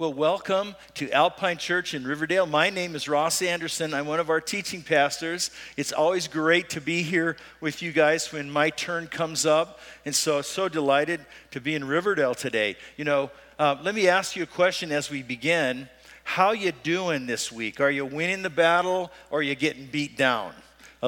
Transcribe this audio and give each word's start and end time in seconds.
Well, 0.00 0.12
welcome 0.14 0.76
to 0.94 1.10
Alpine 1.10 1.56
Church 1.56 1.92
in 1.92 2.06
Riverdale. 2.06 2.46
My 2.46 2.70
name 2.70 2.94
is 2.94 3.08
Ross 3.08 3.42
Anderson. 3.42 3.92
I'm 3.92 4.06
one 4.06 4.20
of 4.20 4.30
our 4.30 4.40
teaching 4.40 4.80
pastors. 4.80 5.50
It's 5.76 5.90
always 5.90 6.28
great 6.28 6.70
to 6.70 6.80
be 6.80 7.02
here 7.02 7.36
with 7.60 7.82
you 7.82 7.90
guys 7.90 8.30
when 8.32 8.48
my 8.48 8.70
turn 8.70 9.08
comes 9.08 9.44
up. 9.44 9.80
And 10.04 10.14
so, 10.14 10.40
so 10.40 10.68
delighted 10.68 11.26
to 11.50 11.60
be 11.60 11.74
in 11.74 11.82
Riverdale 11.82 12.36
today. 12.36 12.76
You 12.96 13.06
know, 13.06 13.32
uh, 13.58 13.74
let 13.82 13.96
me 13.96 14.06
ask 14.06 14.36
you 14.36 14.44
a 14.44 14.46
question 14.46 14.92
as 14.92 15.10
we 15.10 15.24
begin. 15.24 15.88
How 16.22 16.52
you 16.52 16.70
doing 16.84 17.26
this 17.26 17.50
week? 17.50 17.80
Are 17.80 17.90
you 17.90 18.06
winning 18.06 18.42
the 18.42 18.50
battle 18.50 19.10
or 19.32 19.40
are 19.40 19.42
you 19.42 19.56
getting 19.56 19.86
beat 19.86 20.16
down? 20.16 20.52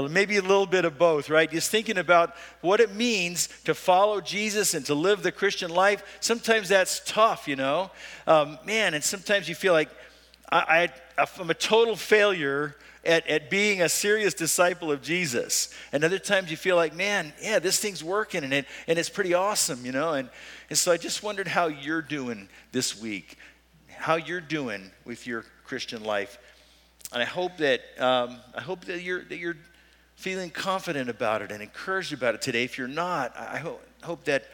maybe 0.09 0.37
a 0.37 0.43
little 0.43 0.67
bit 0.67 0.85
of 0.85 0.99
both, 0.99 1.29
right? 1.29 1.51
Just 1.51 1.71
thinking 1.71 1.99
about 1.99 2.35
what 2.61 2.81
it 2.81 2.95
means 2.95 3.49
to 3.65 3.75
follow 3.75 4.21
Jesus 4.21 4.75
and 4.75 4.85
to 4.87 4.95
live 4.95 5.23
the 5.23 5.33
Christian 5.33 5.71
life. 5.71 6.03
Sometimes 6.21 6.69
that's 6.69 7.01
tough, 7.05 7.49
you 7.49 7.57
know? 7.57 7.91
Um, 8.27 8.59
man, 8.65 8.95
and 8.95 9.03
sometimes 9.03 9.49
you 9.49 9.55
feel 9.55 9.73
like 9.73 9.89
I, 10.51 10.91
I, 11.19 11.27
I'm 11.39 11.51
a 11.51 11.55
total 11.55 11.97
failure 11.97 12.77
at, 13.05 13.27
at 13.29 13.51
being 13.51 13.81
a 13.83 13.89
serious 13.89 14.35
disciple 14.35 14.93
of 14.93 15.03
Jesus. 15.03 15.73
And 15.93 16.05
other 16.05 16.19
times 16.19 16.51
you 16.51 16.57
feel 16.57 16.77
like, 16.77 16.95
man, 16.95 17.33
yeah, 17.43 17.59
this 17.59 17.79
thing's 17.81 18.05
working 18.05 18.45
and, 18.45 18.53
it, 18.53 18.67
and 18.87 18.99
it's 18.99 19.09
pretty 19.09 19.35
awesome, 19.35 19.85
you 19.85 19.93
know? 19.93 20.13
And, 20.13 20.29
and 20.69 20.79
so 20.79 20.93
I 20.93 20.99
just 20.99 21.23
wondered 21.23 21.49
how 21.49 21.67
you're 21.67 22.03
doing 22.03 22.49
this 22.73 23.01
week, 23.01 23.39
how 23.89 24.17
you're 24.17 24.41
doing 24.41 24.91
with 25.05 25.27
your 25.27 25.45
Christian 25.65 26.05
life. 26.05 26.39
And 27.13 27.23
I 27.23 27.27
hope 27.27 27.57
that, 27.57 27.81
um, 27.99 28.37
I 28.55 28.61
hope 28.61 28.85
that, 28.85 29.01
you're, 29.03 29.25
that 29.25 29.39
you're 29.39 29.57
feeling 30.21 30.51
confident 30.51 31.09
about 31.09 31.41
it 31.41 31.51
and 31.51 31.63
encouraged 31.63 32.13
about 32.13 32.35
it 32.35 32.43
today. 32.43 32.63
If 32.63 32.77
you're 32.77 32.87
not, 32.87 33.35
I 33.39 33.57
hope, 33.57 33.83
hope 34.03 34.23
that 34.25 34.45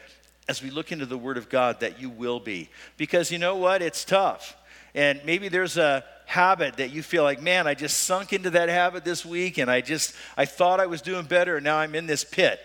as 0.47 0.63
we 0.63 0.69
look 0.69 0.93
into 0.93 1.05
the 1.05 1.17
Word 1.17 1.37
of 1.37 1.49
God, 1.49 1.81
that 1.81 1.99
you 1.99 2.09
will 2.09 2.39
be. 2.39 2.69
Because 2.95 3.31
you 3.33 3.37
know 3.37 3.57
what? 3.57 3.81
It's 3.81 4.05
tough. 4.05 4.55
And 4.95 5.19
maybe 5.25 5.49
there's 5.49 5.75
a 5.75 6.05
habit 6.25 6.77
that 6.77 6.91
you 6.93 7.03
feel 7.03 7.23
like, 7.23 7.41
man, 7.41 7.67
I 7.67 7.73
just 7.73 8.03
sunk 8.03 8.31
into 8.31 8.49
that 8.51 8.69
habit 8.69 9.03
this 9.03 9.25
week 9.25 9.57
and 9.57 9.69
I 9.69 9.81
just, 9.81 10.15
I 10.37 10.45
thought 10.45 10.79
I 10.79 10.85
was 10.85 11.01
doing 11.01 11.25
better 11.25 11.57
and 11.57 11.65
now 11.65 11.75
I'm 11.75 11.95
in 11.95 12.05
this 12.07 12.23
pit. 12.23 12.59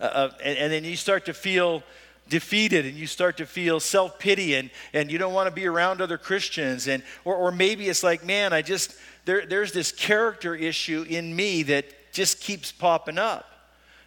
Uh, 0.00 0.04
uh 0.04 0.30
and, 0.42 0.58
and 0.58 0.72
then 0.72 0.82
you 0.82 0.96
start 0.96 1.26
to 1.26 1.34
feel 1.34 1.84
defeated 2.28 2.86
and 2.86 2.96
you 2.96 3.06
start 3.06 3.36
to 3.36 3.46
feel 3.46 3.78
self-pity 3.78 4.54
and, 4.56 4.70
and 4.92 5.12
you 5.12 5.16
don't 5.18 5.32
want 5.32 5.48
to 5.48 5.54
be 5.54 5.66
around 5.68 6.00
other 6.00 6.16
christians 6.18 6.86
and 6.88 7.02
or, 7.24 7.34
or 7.34 7.50
maybe 7.50 7.88
it's 7.88 8.04
like 8.04 8.24
man 8.24 8.52
i 8.52 8.62
just 8.62 8.94
there, 9.24 9.44
there's 9.44 9.72
this 9.72 9.90
character 9.90 10.54
issue 10.54 11.04
in 11.10 11.34
me 11.34 11.64
that 11.64 11.84
just 12.12 12.40
keeps 12.40 12.70
popping 12.70 13.18
up. 13.18 13.46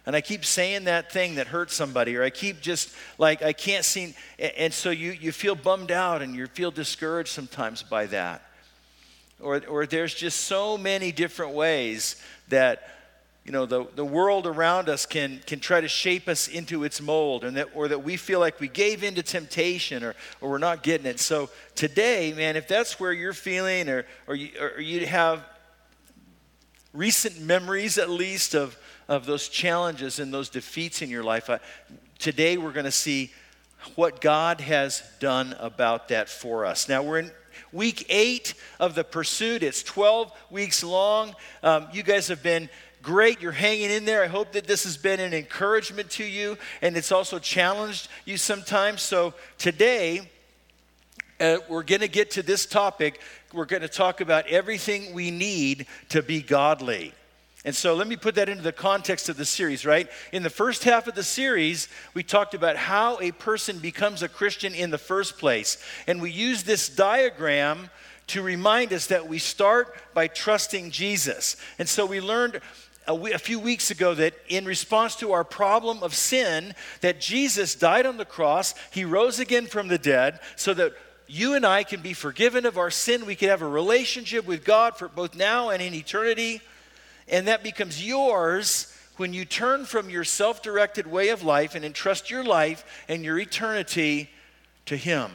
And 0.06 0.14
I 0.14 0.20
keep 0.20 0.44
saying 0.44 0.84
that 0.84 1.10
thing 1.10 1.34
that 1.34 1.48
hurts 1.48 1.74
somebody, 1.74 2.16
or 2.16 2.22
I 2.22 2.30
keep 2.30 2.60
just 2.60 2.94
like, 3.18 3.42
I 3.42 3.52
can't 3.52 3.84
seem, 3.84 4.14
and 4.38 4.72
so 4.72 4.90
you, 4.90 5.10
you 5.10 5.32
feel 5.32 5.56
bummed 5.56 5.90
out 5.90 6.22
and 6.22 6.34
you 6.34 6.46
feel 6.46 6.70
discouraged 6.70 7.30
sometimes 7.30 7.82
by 7.82 8.06
that. 8.06 8.42
Or, 9.40 9.60
or 9.68 9.84
there's 9.84 10.14
just 10.14 10.42
so 10.44 10.78
many 10.78 11.10
different 11.12 11.52
ways 11.52 12.22
that 12.48 12.88
you 13.44 13.52
know, 13.52 13.64
the, 13.66 13.86
the 13.94 14.04
world 14.04 14.44
around 14.44 14.88
us 14.88 15.06
can, 15.06 15.40
can 15.46 15.60
try 15.60 15.80
to 15.80 15.86
shape 15.86 16.28
us 16.28 16.48
into 16.48 16.82
its 16.84 17.00
mold, 17.00 17.44
and 17.44 17.56
that, 17.56 17.68
or 17.74 17.88
that 17.88 18.02
we 18.04 18.16
feel 18.16 18.40
like 18.40 18.60
we 18.60 18.68
gave 18.68 19.02
in 19.04 19.16
to 19.16 19.22
temptation 19.24 20.02
or, 20.04 20.14
or 20.40 20.50
we're 20.50 20.58
not 20.58 20.82
getting 20.84 21.06
it. 21.06 21.18
So 21.20 21.48
today, 21.76 22.32
man, 22.32 22.56
if 22.56 22.66
that's 22.68 22.98
where 23.00 23.12
you're 23.12 23.32
feeling 23.32 23.88
or, 23.88 24.04
or, 24.28 24.34
you, 24.36 24.48
or 24.60 24.80
you 24.80 25.06
have 25.06 25.44
recent 26.96 27.38
memories, 27.40 27.98
at 27.98 28.08
least, 28.10 28.54
of, 28.54 28.76
of 29.08 29.26
those 29.26 29.48
challenges 29.48 30.18
and 30.18 30.32
those 30.32 30.48
defeats 30.48 31.02
in 31.02 31.10
your 31.10 31.22
life. 31.22 31.48
I, 31.50 31.54
uh, 31.54 31.58
today, 32.18 32.56
we're 32.56 32.72
going 32.72 32.84
to 32.86 32.90
see 32.90 33.30
what 33.94 34.20
God 34.20 34.60
has 34.62 35.02
done 35.20 35.54
about 35.60 36.08
that 36.08 36.28
for 36.28 36.64
us. 36.64 36.88
Now, 36.88 37.02
we're 37.02 37.20
in 37.20 37.30
week 37.72 38.06
eight 38.08 38.54
of 38.80 38.94
the 38.94 39.04
pursuit, 39.04 39.62
it's 39.62 39.82
12 39.82 40.32
weeks 40.50 40.82
long. 40.82 41.34
Um, 41.62 41.88
you 41.92 42.02
guys 42.02 42.28
have 42.28 42.42
been 42.42 42.68
great. 43.02 43.40
You're 43.40 43.52
hanging 43.52 43.90
in 43.90 44.04
there. 44.06 44.24
I 44.24 44.26
hope 44.26 44.52
that 44.52 44.66
this 44.66 44.82
has 44.84 44.96
been 44.96 45.20
an 45.20 45.32
encouragement 45.34 46.10
to 46.12 46.24
you 46.24 46.58
and 46.82 46.96
it's 46.96 47.12
also 47.12 47.38
challenged 47.38 48.08
you 48.24 48.36
sometimes. 48.36 49.02
So 49.02 49.32
today, 49.58 50.26
uh, 51.38 51.58
we're 51.68 51.82
going 51.82 52.00
to 52.00 52.08
get 52.08 52.30
to 52.32 52.42
this 52.42 52.64
topic. 52.64 53.20
We're 53.52 53.66
going 53.66 53.82
to 53.82 53.88
talk 53.88 54.20
about 54.22 54.46
everything 54.46 55.12
we 55.12 55.30
need 55.30 55.86
to 56.10 56.22
be 56.22 56.40
godly. 56.40 57.12
And 57.64 57.74
so 57.76 57.94
let 57.94 58.06
me 58.06 58.16
put 58.16 58.36
that 58.36 58.48
into 58.48 58.62
the 58.62 58.72
context 58.72 59.28
of 59.28 59.36
the 59.36 59.44
series, 59.44 59.84
right? 59.84 60.08
In 60.32 60.42
the 60.42 60.48
first 60.50 60.84
half 60.84 61.06
of 61.08 61.14
the 61.14 61.22
series, 61.24 61.88
we 62.14 62.22
talked 62.22 62.54
about 62.54 62.76
how 62.76 63.18
a 63.20 63.32
person 63.32 63.80
becomes 63.80 64.22
a 64.22 64.28
Christian 64.28 64.74
in 64.74 64.90
the 64.90 64.96
first 64.98 65.36
place. 65.36 65.76
And 66.06 66.22
we 66.22 66.30
used 66.30 66.64
this 66.64 66.88
diagram 66.88 67.90
to 68.28 68.40
remind 68.40 68.92
us 68.94 69.08
that 69.08 69.28
we 69.28 69.38
start 69.38 69.94
by 70.14 70.28
trusting 70.28 70.90
Jesus. 70.90 71.56
And 71.78 71.88
so 71.88 72.06
we 72.06 72.20
learned 72.20 72.60
a, 73.08 73.38
few 73.38 73.60
weeks 73.60 73.90
ago 73.90 74.14
that 74.14 74.34
in 74.48 74.64
response 74.64 75.14
to 75.16 75.32
our 75.32 75.44
problem 75.44 76.02
of 76.02 76.12
sin 76.12 76.74
that 77.02 77.20
jesus 77.20 77.76
died 77.76 78.04
on 78.04 78.16
the 78.16 78.24
cross 78.24 78.74
he 78.90 79.04
rose 79.04 79.38
again 79.38 79.64
from 79.66 79.86
the 79.86 79.96
dead 79.96 80.40
so 80.56 80.74
that 80.74 80.92
you 81.28 81.54
and 81.54 81.66
I 81.66 81.82
can 81.82 82.00
be 82.02 82.12
forgiven 82.12 82.66
of 82.66 82.78
our 82.78 82.90
sin. 82.90 83.26
We 83.26 83.34
can 83.34 83.48
have 83.48 83.62
a 83.62 83.68
relationship 83.68 84.46
with 84.46 84.64
God 84.64 84.96
for 84.96 85.08
both 85.08 85.34
now 85.34 85.70
and 85.70 85.82
in 85.82 85.94
eternity. 85.94 86.60
And 87.28 87.48
that 87.48 87.62
becomes 87.62 88.04
yours 88.04 88.92
when 89.16 89.32
you 89.32 89.44
turn 89.44 89.84
from 89.86 90.08
your 90.10 90.24
self 90.24 90.62
directed 90.62 91.06
way 91.06 91.30
of 91.30 91.42
life 91.42 91.74
and 91.74 91.84
entrust 91.84 92.30
your 92.30 92.44
life 92.44 92.84
and 93.08 93.24
your 93.24 93.38
eternity 93.38 94.30
to 94.86 94.96
Him. 94.96 95.32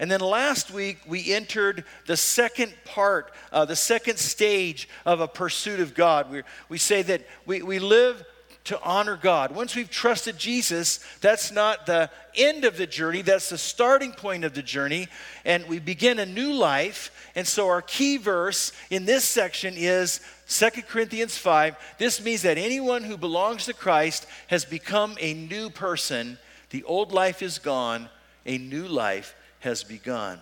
And 0.00 0.10
then 0.10 0.20
last 0.20 0.70
week, 0.70 0.98
we 1.08 1.32
entered 1.32 1.84
the 2.06 2.16
second 2.16 2.72
part, 2.84 3.32
uh, 3.52 3.64
the 3.64 3.76
second 3.76 4.16
stage 4.18 4.88
of 5.04 5.20
a 5.20 5.28
pursuit 5.28 5.80
of 5.80 5.94
God. 5.94 6.30
we 6.30 6.42
we 6.68 6.78
say 6.78 7.02
that 7.02 7.22
we, 7.46 7.62
we 7.62 7.78
live 7.78 8.24
to 8.68 8.78
honor 8.82 9.16
God. 9.16 9.52
Once 9.52 9.74
we've 9.74 9.88
trusted 9.88 10.36
Jesus, 10.36 11.00
that's 11.22 11.50
not 11.50 11.86
the 11.86 12.10
end 12.36 12.66
of 12.66 12.76
the 12.76 12.86
journey, 12.86 13.22
that's 13.22 13.48
the 13.48 13.56
starting 13.56 14.12
point 14.12 14.44
of 14.44 14.52
the 14.52 14.62
journey, 14.62 15.08
and 15.46 15.66
we 15.68 15.78
begin 15.78 16.18
a 16.18 16.26
new 16.26 16.52
life. 16.52 17.30
And 17.34 17.46
so 17.48 17.68
our 17.68 17.80
key 17.80 18.18
verse 18.18 18.72
in 18.90 19.06
this 19.06 19.24
section 19.24 19.72
is 19.74 20.20
2 20.48 20.82
Corinthians 20.86 21.38
5. 21.38 21.76
This 21.96 22.22
means 22.22 22.42
that 22.42 22.58
anyone 22.58 23.04
who 23.04 23.16
belongs 23.16 23.64
to 23.64 23.72
Christ 23.72 24.26
has 24.48 24.66
become 24.66 25.16
a 25.18 25.32
new 25.32 25.70
person. 25.70 26.36
The 26.68 26.84
old 26.84 27.10
life 27.10 27.40
is 27.42 27.58
gone, 27.58 28.10
a 28.44 28.58
new 28.58 28.86
life 28.86 29.34
has 29.60 29.82
begun. 29.82 30.38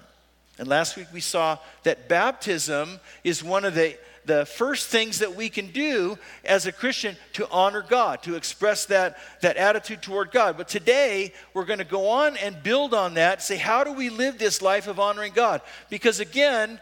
And 0.58 0.66
last 0.66 0.96
week 0.96 1.06
we 1.12 1.20
saw 1.20 1.58
that 1.84 2.08
baptism 2.08 2.98
is 3.22 3.44
one 3.44 3.64
of 3.64 3.76
the 3.76 3.94
the 4.26 4.44
first 4.44 4.88
things 4.88 5.20
that 5.20 5.34
we 5.36 5.48
can 5.48 5.68
do 5.70 6.18
as 6.44 6.66
a 6.66 6.72
Christian 6.72 7.16
to 7.34 7.48
honor 7.50 7.82
God, 7.88 8.22
to 8.24 8.34
express 8.34 8.84
that, 8.86 9.16
that 9.40 9.56
attitude 9.56 10.02
toward 10.02 10.30
God. 10.32 10.56
But 10.56 10.68
today, 10.68 11.32
we're 11.54 11.64
going 11.64 11.78
to 11.78 11.84
go 11.84 12.08
on 12.08 12.36
and 12.36 12.60
build 12.62 12.92
on 12.92 13.14
that, 13.14 13.40
say, 13.42 13.56
how 13.56 13.84
do 13.84 13.92
we 13.92 14.10
live 14.10 14.36
this 14.38 14.60
life 14.60 14.88
of 14.88 14.98
honoring 14.98 15.32
God? 15.32 15.60
Because 15.88 16.18
again, 16.20 16.80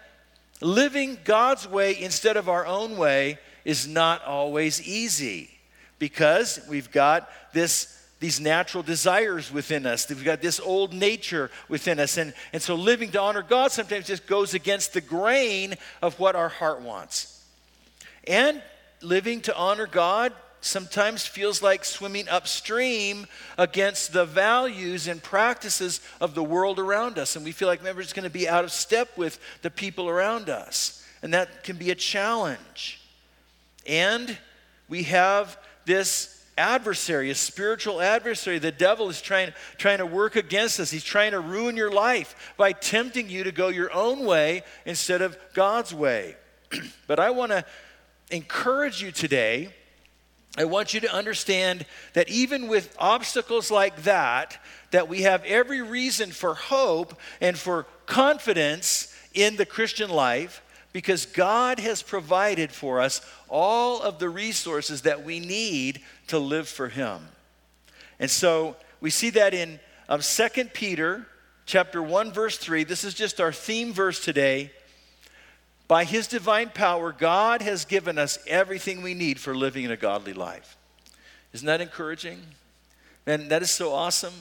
living 0.62 1.18
God's 1.24 1.68
way 1.68 2.00
instead 2.00 2.36
of 2.38 2.48
our 2.48 2.64
own 2.66 2.96
way 2.96 3.38
is 3.64 3.86
not 3.86 4.24
always 4.24 4.82
easy 4.86 5.50
because 5.98 6.60
we've 6.68 6.90
got 6.90 7.28
this 7.52 7.90
these 8.20 8.38
natural 8.40 8.82
desires 8.82 9.52
within 9.52 9.84
us. 9.84 10.08
We've 10.08 10.24
got 10.24 10.40
this 10.40 10.58
old 10.58 10.94
nature 10.94 11.50
within 11.68 11.98
us. 12.00 12.16
And, 12.16 12.32
and 12.54 12.62
so 12.62 12.74
living 12.74 13.10
to 13.10 13.20
honor 13.20 13.42
God 13.42 13.70
sometimes 13.70 14.06
just 14.06 14.26
goes 14.26 14.54
against 14.54 14.94
the 14.94 15.02
grain 15.02 15.74
of 16.00 16.18
what 16.18 16.34
our 16.34 16.48
heart 16.48 16.80
wants. 16.80 17.33
And 18.26 18.62
living 19.02 19.40
to 19.42 19.56
honor 19.56 19.86
God 19.86 20.32
sometimes 20.60 21.26
feels 21.26 21.62
like 21.62 21.84
swimming 21.84 22.28
upstream 22.28 23.26
against 23.58 24.12
the 24.12 24.24
values 24.24 25.08
and 25.08 25.22
practices 25.22 26.00
of 26.22 26.34
the 26.34 26.42
world 26.42 26.78
around 26.78 27.18
us. 27.18 27.36
And 27.36 27.44
we 27.44 27.52
feel 27.52 27.68
like 27.68 27.82
we're 27.82 28.00
just 28.02 28.14
going 28.14 28.24
to 28.24 28.30
be 28.30 28.48
out 28.48 28.64
of 28.64 28.72
step 28.72 29.16
with 29.18 29.38
the 29.62 29.70
people 29.70 30.08
around 30.08 30.48
us. 30.48 31.04
And 31.22 31.34
that 31.34 31.64
can 31.64 31.76
be 31.76 31.90
a 31.90 31.94
challenge. 31.94 33.00
And 33.86 34.38
we 34.88 35.02
have 35.04 35.58
this 35.84 36.30
adversary, 36.56 37.28
a 37.30 37.34
spiritual 37.34 38.00
adversary. 38.00 38.58
The 38.58 38.72
devil 38.72 39.10
is 39.10 39.20
trying, 39.20 39.52
trying 39.76 39.98
to 39.98 40.06
work 40.06 40.34
against 40.36 40.80
us. 40.80 40.90
He's 40.90 41.04
trying 41.04 41.32
to 41.32 41.40
ruin 41.40 41.76
your 41.76 41.90
life 41.92 42.54
by 42.56 42.72
tempting 42.72 43.28
you 43.28 43.44
to 43.44 43.52
go 43.52 43.68
your 43.68 43.92
own 43.92 44.24
way 44.24 44.62
instead 44.86 45.20
of 45.20 45.36
God's 45.52 45.92
way. 45.92 46.36
but 47.06 47.18
I 47.18 47.30
want 47.30 47.52
to 47.52 47.66
encourage 48.30 49.02
you 49.02 49.12
today, 49.12 49.70
I 50.56 50.64
want 50.64 50.94
you 50.94 51.00
to 51.00 51.12
understand 51.12 51.84
that 52.14 52.28
even 52.28 52.68
with 52.68 52.94
obstacles 52.98 53.70
like 53.70 54.04
that, 54.04 54.58
that 54.92 55.08
we 55.08 55.22
have 55.22 55.44
every 55.44 55.82
reason 55.82 56.30
for 56.30 56.54
hope 56.54 57.18
and 57.40 57.58
for 57.58 57.86
confidence 58.06 59.14
in 59.34 59.56
the 59.56 59.66
Christian 59.66 60.10
life 60.10 60.62
because 60.92 61.26
God 61.26 61.80
has 61.80 62.02
provided 62.02 62.70
for 62.70 63.00
us 63.00 63.20
all 63.48 64.00
of 64.00 64.20
the 64.20 64.28
resources 64.28 65.02
that 65.02 65.24
we 65.24 65.40
need 65.40 66.00
to 66.28 66.38
live 66.38 66.68
for 66.68 66.88
him. 66.88 67.18
And 68.20 68.30
so 68.30 68.76
we 69.00 69.10
see 69.10 69.30
that 69.30 69.54
in 69.54 69.80
um, 70.08 70.20
2 70.20 70.64
Peter 70.66 71.26
chapter 71.66 72.00
1 72.00 72.32
verse 72.32 72.58
3. 72.58 72.84
This 72.84 73.02
is 73.02 73.12
just 73.14 73.40
our 73.40 73.52
theme 73.52 73.92
verse 73.92 74.24
today. 74.24 74.70
By 75.86 76.04
His 76.04 76.26
divine 76.26 76.70
power, 76.70 77.12
God 77.12 77.60
has 77.62 77.84
given 77.84 78.18
us 78.18 78.38
everything 78.46 79.02
we 79.02 79.14
need 79.14 79.38
for 79.38 79.54
living 79.54 79.84
in 79.84 79.90
a 79.90 79.96
godly 79.96 80.32
life. 80.32 80.76
Isn't 81.52 81.66
that 81.66 81.80
encouraging? 81.80 82.40
Man, 83.26 83.48
that 83.48 83.62
is 83.62 83.70
so 83.70 83.92
awesome 83.92 84.34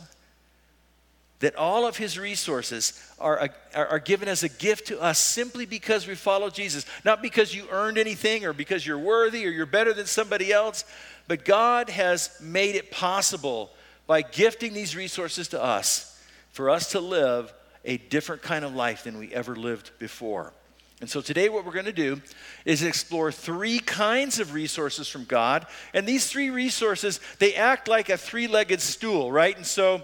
that 1.39 1.55
all 1.57 1.85
of 1.85 1.97
his 1.97 2.17
resources 2.17 2.93
are, 3.19 3.49
are, 3.75 3.87
are, 3.87 3.99
given 3.99 4.29
as 4.29 4.43
a 4.43 4.49
gift 4.49 4.87
to 4.87 5.01
us 5.01 5.19
simply 5.19 5.65
because 5.65 6.07
we 6.07 6.15
follow 6.15 6.49
Jesus. 6.49 6.85
Not 7.03 7.21
because 7.21 7.53
you 7.53 7.65
earned 7.69 7.97
anything 7.97 8.45
or 8.45 8.53
because 8.53 8.87
you're 8.87 8.97
worthy 8.99 9.45
or 9.45 9.49
you're 9.49 9.65
better 9.65 9.91
than 9.93 10.05
somebody 10.05 10.53
else, 10.53 10.85
but 11.27 11.43
God 11.43 11.89
has 11.89 12.29
made 12.39 12.75
it 12.75 12.91
possible 12.91 13.69
by 14.07 14.21
gifting 14.21 14.73
these 14.73 14.95
resources 14.95 15.49
to 15.49 15.61
us 15.61 16.17
for 16.53 16.69
us 16.69 16.91
to 16.91 17.01
live 17.01 17.51
a 17.83 17.97
different 17.97 18.41
kind 18.41 18.63
of 18.63 18.73
life 18.73 19.03
than 19.03 19.17
we 19.17 19.33
ever 19.33 19.53
lived 19.53 19.91
before. 19.99 20.53
And 21.03 21.09
so 21.09 21.19
today, 21.19 21.49
what 21.49 21.65
we're 21.65 21.73
going 21.73 21.83
to 21.83 21.91
do 21.91 22.21
is 22.63 22.81
explore 22.81 23.29
three 23.29 23.77
kinds 23.79 24.39
of 24.39 24.53
resources 24.53 25.09
from 25.09 25.25
God. 25.25 25.67
And 25.93 26.07
these 26.07 26.27
three 26.29 26.49
resources, 26.49 27.19
they 27.39 27.55
act 27.55 27.89
like 27.89 28.07
a 28.07 28.15
three 28.15 28.47
legged 28.47 28.79
stool, 28.79 29.29
right? 29.29 29.53
And 29.53 29.65
so 29.67 30.01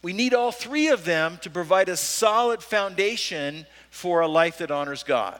we 0.00 0.14
need 0.14 0.32
all 0.32 0.50
three 0.50 0.88
of 0.88 1.04
them 1.04 1.38
to 1.42 1.50
provide 1.50 1.90
a 1.90 1.96
solid 1.98 2.62
foundation 2.62 3.66
for 3.90 4.20
a 4.20 4.28
life 4.28 4.56
that 4.58 4.70
honors 4.70 5.02
God. 5.02 5.38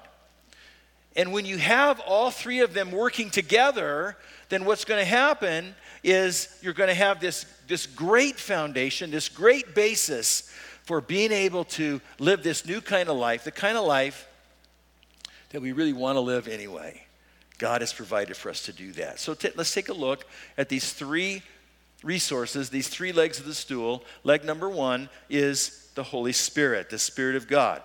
And 1.17 1.33
when 1.33 1.47
you 1.47 1.57
have 1.57 1.99
all 2.01 2.31
three 2.31 2.61
of 2.61 2.75
them 2.75 2.91
working 2.93 3.31
together, 3.31 4.19
then 4.51 4.67
what's 4.67 4.85
going 4.85 5.01
to 5.01 5.09
happen 5.11 5.75
is 6.05 6.55
you're 6.61 6.75
going 6.75 6.91
to 6.91 6.95
have 6.95 7.21
this, 7.21 7.47
this 7.69 7.87
great 7.87 8.39
foundation, 8.39 9.11
this 9.11 9.31
great 9.31 9.75
basis 9.75 10.53
for 10.87 11.01
being 11.01 11.33
able 11.33 11.65
to 11.65 12.01
live 12.21 12.45
this 12.45 12.65
new 12.65 12.81
kind 12.81 13.09
of 13.09 13.17
life, 13.17 13.43
the 13.43 13.51
kind 13.51 13.77
of 13.77 13.85
life 13.85 14.29
that 15.51 15.61
we 15.61 15.73
really 15.73 15.93
want 15.93 16.15
to 16.15 16.21
live 16.21 16.47
anyway. 16.47 17.03
God 17.59 17.81
has 17.81 17.93
provided 17.93 18.37
for 18.37 18.51
us 18.51 18.63
to 18.67 18.73
do 18.73 18.93
that. 18.93 19.19
So 19.19 19.35
t- 19.35 19.51
let's 19.57 19.75
take 19.75 19.89
a 19.89 19.93
look 19.95 20.25
at 20.57 20.69
these 20.69 20.93
three 20.93 21.43
resources, 22.05 22.71
these 22.71 22.87
three 22.87 23.11
legs 23.11 23.41
of 23.41 23.47
the 23.47 23.55
stool. 23.55 24.05
Leg 24.23 24.45
number 24.45 24.69
one 24.69 25.09
is 25.29 25.91
the 25.97 26.05
Holy 26.05 26.33
Spirit, 26.33 26.89
the 26.89 27.01
Spirit 27.01 27.35
of 27.35 27.49
God. 27.49 27.83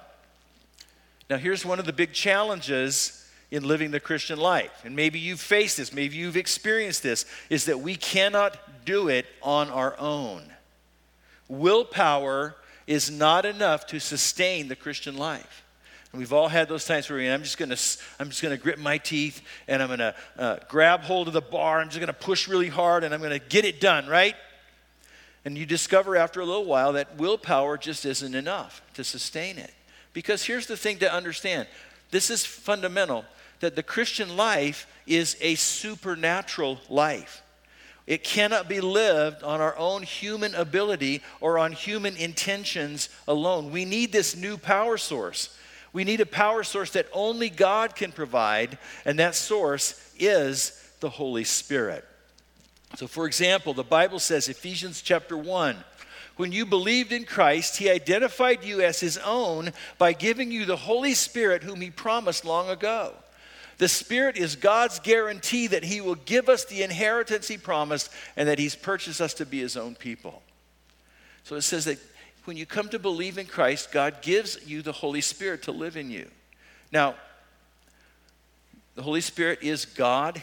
Now, 1.28 1.38
here's 1.38 1.66
one 1.66 1.80
of 1.80 1.86
the 1.86 1.94
big 1.94 2.14
challenges 2.14 3.18
in 3.50 3.64
living 3.64 3.90
the 3.90 4.00
Christian 4.00 4.38
life, 4.38 4.72
and 4.86 4.96
maybe 4.96 5.18
you've 5.18 5.40
faced 5.42 5.78
this, 5.78 5.92
maybe 5.92 6.18
you've 6.18 6.38
experienced 6.38 7.02
this, 7.02 7.26
is 7.50 7.66
that 7.66 7.80
we 7.80 7.96
cannot 7.96 8.56
do 8.86 9.08
it 9.10 9.26
on 9.42 9.70
our 9.70 9.98
own. 9.98 10.44
Willpower 11.48 12.56
is 12.88 13.12
not 13.12 13.46
enough 13.46 13.86
to 13.88 14.00
sustain 14.00 14.68
the 14.68 14.76
Christian 14.76 15.18
life. 15.18 15.64
And 16.12 16.20
we've 16.20 16.34
all 16.34 16.50
had 16.50 16.68
those 16.68 16.84
times 16.86 17.10
where 17.10 17.20
I'm 17.34 17.44
just 17.44 17.58
going 17.58 17.70
to 17.70 17.80
I'm 18.20 18.30
just 18.30 18.42
going 18.42 18.56
to 18.56 18.62
grit 18.62 18.80
my 18.80 18.98
teeth 18.98 19.42
and 19.68 19.82
I'm 19.82 19.88
going 19.88 20.00
to 20.00 20.16
uh, 20.38 20.58
grab 20.68 21.02
hold 21.02 21.28
of 21.28 21.34
the 21.34 21.42
bar. 21.42 21.80
I'm 21.80 21.88
just 21.88 22.00
going 22.00 22.08
to 22.08 22.14
push 22.14 22.48
really 22.48 22.68
hard 22.68 23.04
and 23.04 23.14
I'm 23.14 23.22
going 23.22 23.40
to 23.40 23.46
get 23.48 23.64
it 23.66 23.80
done, 23.80 24.08
right? 24.08 24.36
And 25.46 25.58
you 25.58 25.66
discover 25.66 26.16
after 26.18 26.42
a 26.42 26.46
little 26.46 26.66
while 26.66 26.94
that 26.94 27.18
willpower 27.18 27.78
just 27.78 28.06
isn't 28.06 28.36
enough 28.36 28.82
to 28.96 29.04
sustain 29.04 29.58
it. 29.58 29.72
Because 30.14 30.44
here's 30.44 30.68
the 30.68 30.78
thing 30.78 30.98
to 31.00 31.12
understand. 31.12 31.68
This 32.12 32.30
is 32.30 32.46
fundamental 32.46 33.24
that 33.62 33.76
the 33.78 33.84
Christian 33.84 34.36
life 34.36 34.88
is 35.08 35.38
a 35.40 35.56
supernatural 35.56 36.80
life. 36.90 37.41
It 38.12 38.26
cannot 38.26 38.68
be 38.68 38.82
lived 38.82 39.42
on 39.42 39.62
our 39.62 39.74
own 39.78 40.04
human 40.04 40.54
ability 40.54 41.22
or 41.40 41.58
on 41.58 41.72
human 41.72 42.18
intentions 42.18 43.08
alone. 43.26 43.72
We 43.72 43.86
need 43.86 44.12
this 44.12 44.36
new 44.36 44.58
power 44.58 44.98
source. 44.98 45.58
We 45.94 46.04
need 46.04 46.20
a 46.20 46.26
power 46.26 46.64
source 46.64 46.92
that 46.92 47.08
only 47.14 47.50
God 47.50 47.96
can 47.96 48.12
provide, 48.12 48.78
and 49.06 49.18
that 49.20 49.34
source 49.34 49.96
is 50.20 50.74
the 51.00 51.10
Holy 51.10 51.46
Spirit. 51.46 52.04
So, 52.98 53.08
for 53.08 53.26
example, 53.28 53.74
the 53.74 53.82
Bible 53.86 54.20
says, 54.20 54.50
Ephesians 54.50 55.02
chapter 55.02 55.38
1, 55.38 55.78
when 56.36 56.52
you 56.52 56.66
believed 56.66 57.14
in 57.14 57.24
Christ, 57.24 57.78
he 57.78 57.90
identified 57.90 58.66
you 58.66 58.82
as 58.82 59.00
his 59.00 59.20
own 59.20 59.72
by 59.98 60.12
giving 60.12 60.52
you 60.52 60.66
the 60.66 60.76
Holy 60.76 61.14
Spirit, 61.14 61.64
whom 61.64 61.80
he 61.80 61.90
promised 61.92 62.44
long 62.44 62.68
ago. 62.68 63.14
The 63.82 63.88
Spirit 63.90 64.38
is 64.38 64.56
God's 64.56 65.00
guarantee 65.00 65.66
that 65.66 65.84
He 65.84 66.02
will 66.02 66.14
give 66.14 66.50
us 66.50 66.66
the 66.66 66.84
inheritance 66.84 67.48
He 67.48 67.58
promised 67.58 68.12
and 68.38 68.48
that 68.48 68.60
He's 68.60 68.76
purchased 68.76 69.20
us 69.20 69.34
to 69.34 69.46
be 69.48 69.58
His 69.58 69.76
own 69.76 69.96
people. 69.96 70.44
So 71.44 71.56
it 71.56 71.64
says 71.64 71.86
that 71.86 71.98
when 72.46 72.58
you 72.58 72.68
come 72.68 72.90
to 72.90 73.00
believe 73.00 73.40
in 73.40 73.48
Christ, 73.48 73.92
God 73.92 74.22
gives 74.22 74.60
you 74.68 74.84
the 74.84 74.92
Holy 74.92 75.20
Spirit 75.22 75.64
to 75.64 75.72
live 75.72 75.98
in 75.98 76.12
you. 76.12 76.30
Now, 76.92 77.16
the 78.94 79.02
Holy 79.02 79.20
Spirit 79.20 79.64
is 79.64 79.86
God. 79.86 80.40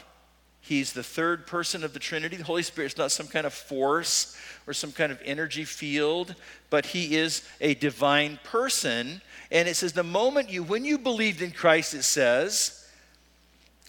He's 0.61 0.93
the 0.93 1.05
third 1.05 1.47
person 1.47 1.85
of 1.85 1.93
the 1.93 2.01
Trinity. 2.01 2.35
The 2.35 2.43
Holy 2.43 2.65
Spirit 2.65 2.91
is 2.95 2.99
not 2.99 3.13
some 3.13 3.29
kind 3.29 3.47
of 3.47 3.55
force 3.55 4.37
or 4.67 4.73
some 4.73 4.91
kind 4.91 5.13
of 5.13 5.23
energy 5.25 5.63
field, 5.65 6.35
but 6.71 6.87
He 6.87 7.15
is 7.15 7.49
a 7.61 7.75
divine 7.75 8.41
person. 8.43 9.23
And 9.53 9.69
it 9.69 9.77
says, 9.77 9.93
the 9.93 10.03
moment 10.03 10.51
you, 10.51 10.65
when 10.65 10.85
you 10.85 10.99
believed 10.99 11.41
in 11.41 11.53
Christ, 11.53 11.95
it 11.95 12.03
says, 12.03 12.75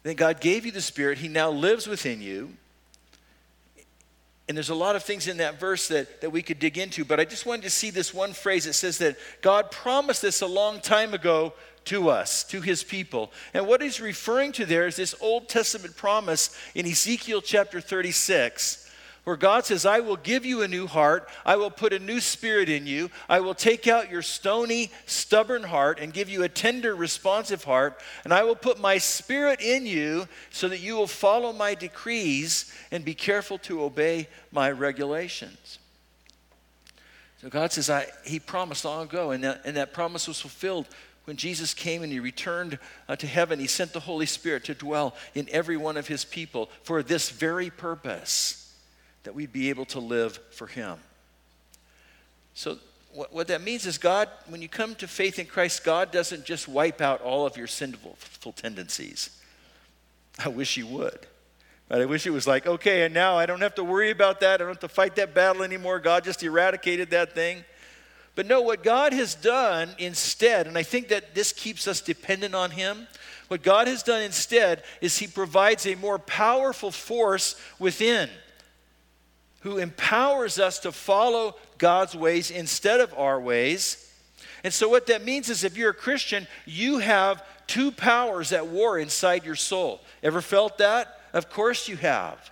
then 0.09 0.15
God 0.15 0.41
gave 0.41 0.65
you 0.65 0.71
the 0.71 0.81
Spirit. 0.81 1.19
He 1.19 1.27
now 1.27 1.51
lives 1.51 1.85
within 1.87 2.19
you. 2.21 2.53
And 4.47 4.57
there's 4.57 4.69
a 4.71 4.75
lot 4.75 4.95
of 4.95 5.03
things 5.03 5.27
in 5.27 5.37
that 5.37 5.59
verse 5.59 5.87
that, 5.89 6.21
that 6.21 6.31
we 6.31 6.41
could 6.41 6.57
dig 6.57 6.79
into, 6.79 7.05
but 7.05 7.19
I 7.19 7.25
just 7.25 7.45
wanted 7.45 7.61
to 7.63 7.69
see 7.69 7.91
this 7.91 8.11
one 8.11 8.33
phrase. 8.33 8.65
It 8.65 8.73
says 8.73 8.97
that 8.97 9.15
God 9.43 9.69
promised 9.69 10.23
this 10.23 10.41
a 10.41 10.47
long 10.47 10.79
time 10.81 11.13
ago 11.13 11.53
to 11.85 12.09
us, 12.09 12.43
to 12.45 12.59
his 12.59 12.83
people. 12.83 13.31
And 13.53 13.67
what 13.67 13.81
he's 13.83 14.01
referring 14.01 14.51
to 14.53 14.65
there 14.65 14.87
is 14.87 14.95
this 14.95 15.13
Old 15.21 15.47
Testament 15.49 15.95
promise 15.95 16.57
in 16.73 16.87
Ezekiel 16.87 17.41
chapter 17.41 17.79
36 17.79 18.88
where 19.23 19.35
God 19.35 19.65
says, 19.65 19.85
I 19.85 19.99
will 19.99 20.15
give 20.15 20.45
you 20.45 20.61
a 20.61 20.67
new 20.67 20.87
heart. 20.87 21.27
I 21.45 21.55
will 21.57 21.71
put 21.71 21.93
a 21.93 21.99
new 21.99 22.19
spirit 22.19 22.69
in 22.69 22.87
you. 22.87 23.09
I 23.27 23.39
will 23.41 23.53
take 23.53 23.87
out 23.87 24.09
your 24.09 24.21
stony, 24.21 24.91
stubborn 25.05 25.63
heart 25.63 25.99
and 25.99 26.13
give 26.13 26.29
you 26.29 26.43
a 26.43 26.49
tender, 26.49 26.95
responsive 26.95 27.63
heart. 27.63 27.99
And 28.23 28.33
I 28.33 28.43
will 28.43 28.55
put 28.55 28.79
my 28.79 28.97
spirit 28.97 29.61
in 29.61 29.85
you 29.85 30.27
so 30.51 30.67
that 30.69 30.79
you 30.79 30.95
will 30.95 31.07
follow 31.07 31.51
my 31.53 31.75
decrees 31.75 32.73
and 32.91 33.03
be 33.03 33.13
careful 33.13 33.57
to 33.59 33.83
obey 33.83 34.27
my 34.51 34.71
regulations. 34.71 35.79
So 37.41 37.49
God 37.49 37.71
says, 37.71 37.89
I, 37.89 38.07
He 38.25 38.37
promised 38.39 38.83
long 38.83 39.03
ago, 39.03 39.31
and 39.31 39.43
that, 39.45 39.61
and 39.63 39.77
that 39.77 39.93
promise 39.93 40.27
was 40.27 40.41
fulfilled 40.41 40.87
when 41.23 41.37
Jesus 41.37 41.73
came 41.75 42.01
and 42.03 42.11
he 42.11 42.19
returned 42.19 42.79
uh, 43.07 43.15
to 43.17 43.27
heaven, 43.27 43.59
he 43.59 43.67
sent 43.67 43.93
the 43.93 43.99
Holy 43.99 44.25
Spirit 44.25 44.63
to 44.63 44.73
dwell 44.73 45.15
in 45.35 45.47
every 45.51 45.77
one 45.77 45.95
of 45.95 46.07
his 46.07 46.25
people 46.25 46.71
for 46.81 47.03
this 47.03 47.29
very 47.29 47.69
purpose 47.69 48.68
that 49.23 49.35
we'd 49.35 49.51
be 49.53 49.69
able 49.69 49.85
to 49.85 49.99
live 49.99 50.39
for 50.51 50.67
Him. 50.67 50.97
So, 52.53 52.77
what, 53.13 53.33
what 53.33 53.47
that 53.47 53.61
means 53.61 53.85
is, 53.85 53.97
God, 53.97 54.29
when 54.47 54.61
you 54.61 54.69
come 54.69 54.93
to 54.95 55.07
faith 55.07 55.39
in 55.39 55.45
Christ, 55.47 55.83
God 55.83 56.11
doesn't 56.11 56.45
just 56.45 56.67
wipe 56.67 57.01
out 57.01 57.21
all 57.21 57.45
of 57.45 57.57
your 57.57 57.67
sinful 57.67 58.17
tendencies. 58.55 59.41
I 60.43 60.49
wish 60.49 60.75
He 60.75 60.83
would. 60.83 61.25
but 61.87 62.01
I 62.01 62.05
wish 62.05 62.25
it 62.27 62.31
was 62.31 62.45
like, 62.47 62.67
okay, 62.67 63.05
and 63.05 63.13
now 63.13 63.37
I 63.37 63.45
don't 63.45 63.61
have 63.61 63.75
to 63.75 63.83
worry 63.83 64.11
about 64.11 64.39
that. 64.41 64.55
I 64.61 64.65
don't 64.65 64.69
have 64.69 64.79
to 64.81 64.87
fight 64.87 65.15
that 65.15 65.33
battle 65.33 65.63
anymore. 65.63 65.99
God 65.99 66.23
just 66.23 66.43
eradicated 66.43 67.09
that 67.11 67.33
thing. 67.33 67.63
But 68.35 68.45
no, 68.45 68.61
what 68.61 68.83
God 68.83 69.11
has 69.11 69.35
done 69.35 69.89
instead, 69.97 70.67
and 70.67 70.77
I 70.77 70.83
think 70.83 71.09
that 71.09 71.35
this 71.35 71.51
keeps 71.51 71.87
us 71.87 71.99
dependent 71.99 72.55
on 72.55 72.71
Him, 72.71 73.07
what 73.49 73.63
God 73.63 73.87
has 73.87 74.03
done 74.03 74.21
instead 74.21 74.83
is 75.01 75.17
He 75.17 75.25
provides 75.27 75.87
a 75.87 75.95
more 75.95 76.19
powerful 76.19 76.91
force 76.91 77.59
within 77.79 78.29
who 79.61 79.77
empowers 79.77 80.59
us 80.59 80.79
to 80.79 80.91
follow 80.91 81.55
God's 81.77 82.15
ways 82.15 82.51
instead 82.51 82.99
of 82.99 83.13
our 83.15 83.39
ways. 83.39 84.05
And 84.63 84.73
so, 84.73 84.87
what 84.89 85.07
that 85.07 85.23
means 85.23 85.49
is 85.49 85.63
if 85.63 85.77
you're 85.77 85.91
a 85.91 85.95
Christian, 85.95 86.47
you 86.65 86.99
have 86.99 87.43
two 87.67 87.91
powers 87.91 88.51
at 88.51 88.67
war 88.67 88.97
inside 88.97 89.45
your 89.45 89.55
soul. 89.55 90.01
Ever 90.23 90.41
felt 90.41 90.77
that? 90.79 91.19
Of 91.33 91.49
course, 91.49 91.87
you 91.87 91.97
have. 91.97 92.51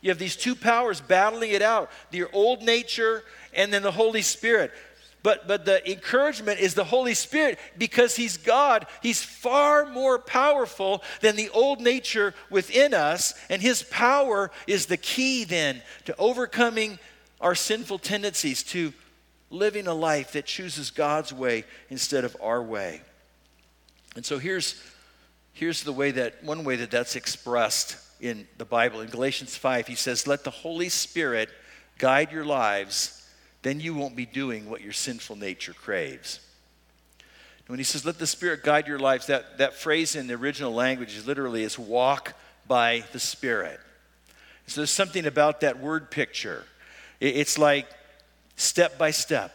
You 0.00 0.10
have 0.10 0.18
these 0.18 0.36
two 0.36 0.54
powers 0.54 1.00
battling 1.00 1.50
it 1.52 1.62
out 1.62 1.90
your 2.12 2.28
old 2.32 2.62
nature 2.62 3.24
and 3.54 3.72
then 3.72 3.82
the 3.82 3.90
Holy 3.90 4.22
Spirit 4.22 4.72
but, 5.28 5.46
but 5.46 5.66
the 5.66 5.90
encouragement 5.92 6.58
is 6.58 6.72
the 6.72 6.84
Holy 6.84 7.12
Spirit 7.12 7.58
because 7.76 8.16
He's 8.16 8.38
God. 8.38 8.86
He's 9.02 9.22
far 9.22 9.84
more 9.84 10.18
powerful 10.18 11.02
than 11.20 11.36
the 11.36 11.50
old 11.50 11.82
nature 11.82 12.32
within 12.48 12.94
us. 12.94 13.34
And 13.50 13.60
His 13.60 13.82
power 13.82 14.50
is 14.66 14.86
the 14.86 14.96
key 14.96 15.44
then 15.44 15.82
to 16.06 16.16
overcoming 16.16 16.98
our 17.42 17.54
sinful 17.54 17.98
tendencies, 17.98 18.62
to 18.62 18.94
living 19.50 19.86
a 19.86 19.92
life 19.92 20.32
that 20.32 20.46
chooses 20.46 20.90
God's 20.90 21.30
way 21.30 21.64
instead 21.90 22.24
of 22.24 22.34
our 22.40 22.62
way. 22.62 23.02
And 24.16 24.24
so 24.24 24.38
here's, 24.38 24.80
here's 25.52 25.82
the 25.82 25.92
way 25.92 26.10
that, 26.10 26.42
one 26.42 26.64
way 26.64 26.76
that 26.76 26.90
that's 26.90 27.16
expressed 27.16 27.98
in 28.18 28.48
the 28.56 28.64
Bible. 28.64 29.02
In 29.02 29.10
Galatians 29.10 29.54
5, 29.58 29.88
he 29.88 29.94
says, 29.94 30.26
Let 30.26 30.44
the 30.44 30.50
Holy 30.50 30.88
Spirit 30.88 31.50
guide 31.98 32.32
your 32.32 32.46
lives 32.46 33.14
then 33.62 33.80
you 33.80 33.94
won't 33.94 34.16
be 34.16 34.26
doing 34.26 34.68
what 34.70 34.80
your 34.80 34.92
sinful 34.92 35.36
nature 35.36 35.72
craves. 35.72 36.40
When 37.66 37.78
he 37.78 37.84
says, 37.84 38.06
let 38.06 38.18
the 38.18 38.26
Spirit 38.26 38.62
guide 38.62 38.86
your 38.86 38.98
lives, 38.98 39.26
that, 39.26 39.58
that 39.58 39.74
phrase 39.74 40.16
in 40.16 40.26
the 40.26 40.34
original 40.34 40.72
language 40.72 41.14
is 41.14 41.26
literally 41.26 41.62
is 41.64 41.78
walk 41.78 42.32
by 42.66 43.04
the 43.12 43.20
Spirit. 43.20 43.78
So 44.66 44.80
there's 44.82 44.90
something 44.90 45.26
about 45.26 45.60
that 45.60 45.78
word 45.78 46.10
picture. 46.10 46.64
It's 47.20 47.58
like 47.58 47.86
step 48.56 48.96
by 48.96 49.10
step. 49.10 49.54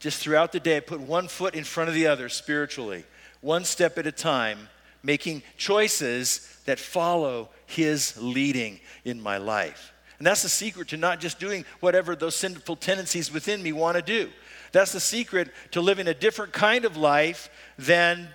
Just 0.00 0.20
throughout 0.20 0.50
the 0.50 0.58
day, 0.58 0.80
put 0.80 0.98
one 1.00 1.28
foot 1.28 1.54
in 1.54 1.62
front 1.62 1.88
of 1.88 1.94
the 1.94 2.08
other 2.08 2.28
spiritually, 2.28 3.04
one 3.42 3.64
step 3.64 3.96
at 3.96 4.06
a 4.08 4.12
time, 4.12 4.68
making 5.04 5.44
choices 5.56 6.58
that 6.64 6.80
follow 6.80 7.48
His 7.66 8.20
leading 8.20 8.80
in 9.04 9.20
my 9.20 9.36
life. 9.38 9.92
And 10.20 10.26
that's 10.26 10.42
the 10.42 10.50
secret 10.50 10.88
to 10.88 10.98
not 10.98 11.18
just 11.18 11.40
doing 11.40 11.64
whatever 11.80 12.14
those 12.14 12.36
sinful 12.36 12.76
tendencies 12.76 13.32
within 13.32 13.62
me 13.62 13.72
want 13.72 13.96
to 13.96 14.02
do. 14.02 14.28
That's 14.70 14.92
the 14.92 15.00
secret 15.00 15.48
to 15.72 15.80
living 15.80 16.06
a 16.08 16.14
different 16.14 16.52
kind 16.52 16.84
of 16.84 16.96
life 16.96 17.48
than 17.78 18.28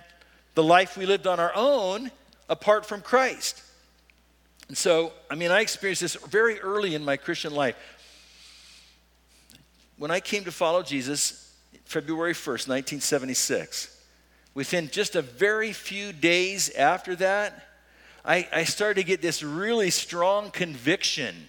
the 0.56 0.64
life 0.64 0.96
we 0.96 1.06
lived 1.06 1.28
on 1.28 1.38
our 1.38 1.52
own 1.54 2.10
apart 2.48 2.84
from 2.86 3.02
Christ. 3.02 3.62
And 4.66 4.76
so, 4.76 5.12
I 5.30 5.36
mean, 5.36 5.52
I 5.52 5.60
experienced 5.60 6.00
this 6.02 6.16
very 6.16 6.58
early 6.60 6.96
in 6.96 7.04
my 7.04 7.16
Christian 7.16 7.54
life. 7.54 7.76
When 9.96 10.10
I 10.10 10.18
came 10.18 10.42
to 10.44 10.52
follow 10.52 10.82
Jesus, 10.82 11.54
February 11.84 12.32
1st, 12.34 12.66
1976, 12.68 13.96
within 14.54 14.88
just 14.90 15.14
a 15.14 15.22
very 15.22 15.72
few 15.72 16.12
days 16.12 16.68
after 16.70 17.14
that, 17.16 17.65
I, 18.26 18.48
I 18.52 18.64
started 18.64 19.00
to 19.00 19.04
get 19.06 19.22
this 19.22 19.42
really 19.44 19.90
strong 19.90 20.50
conviction 20.50 21.48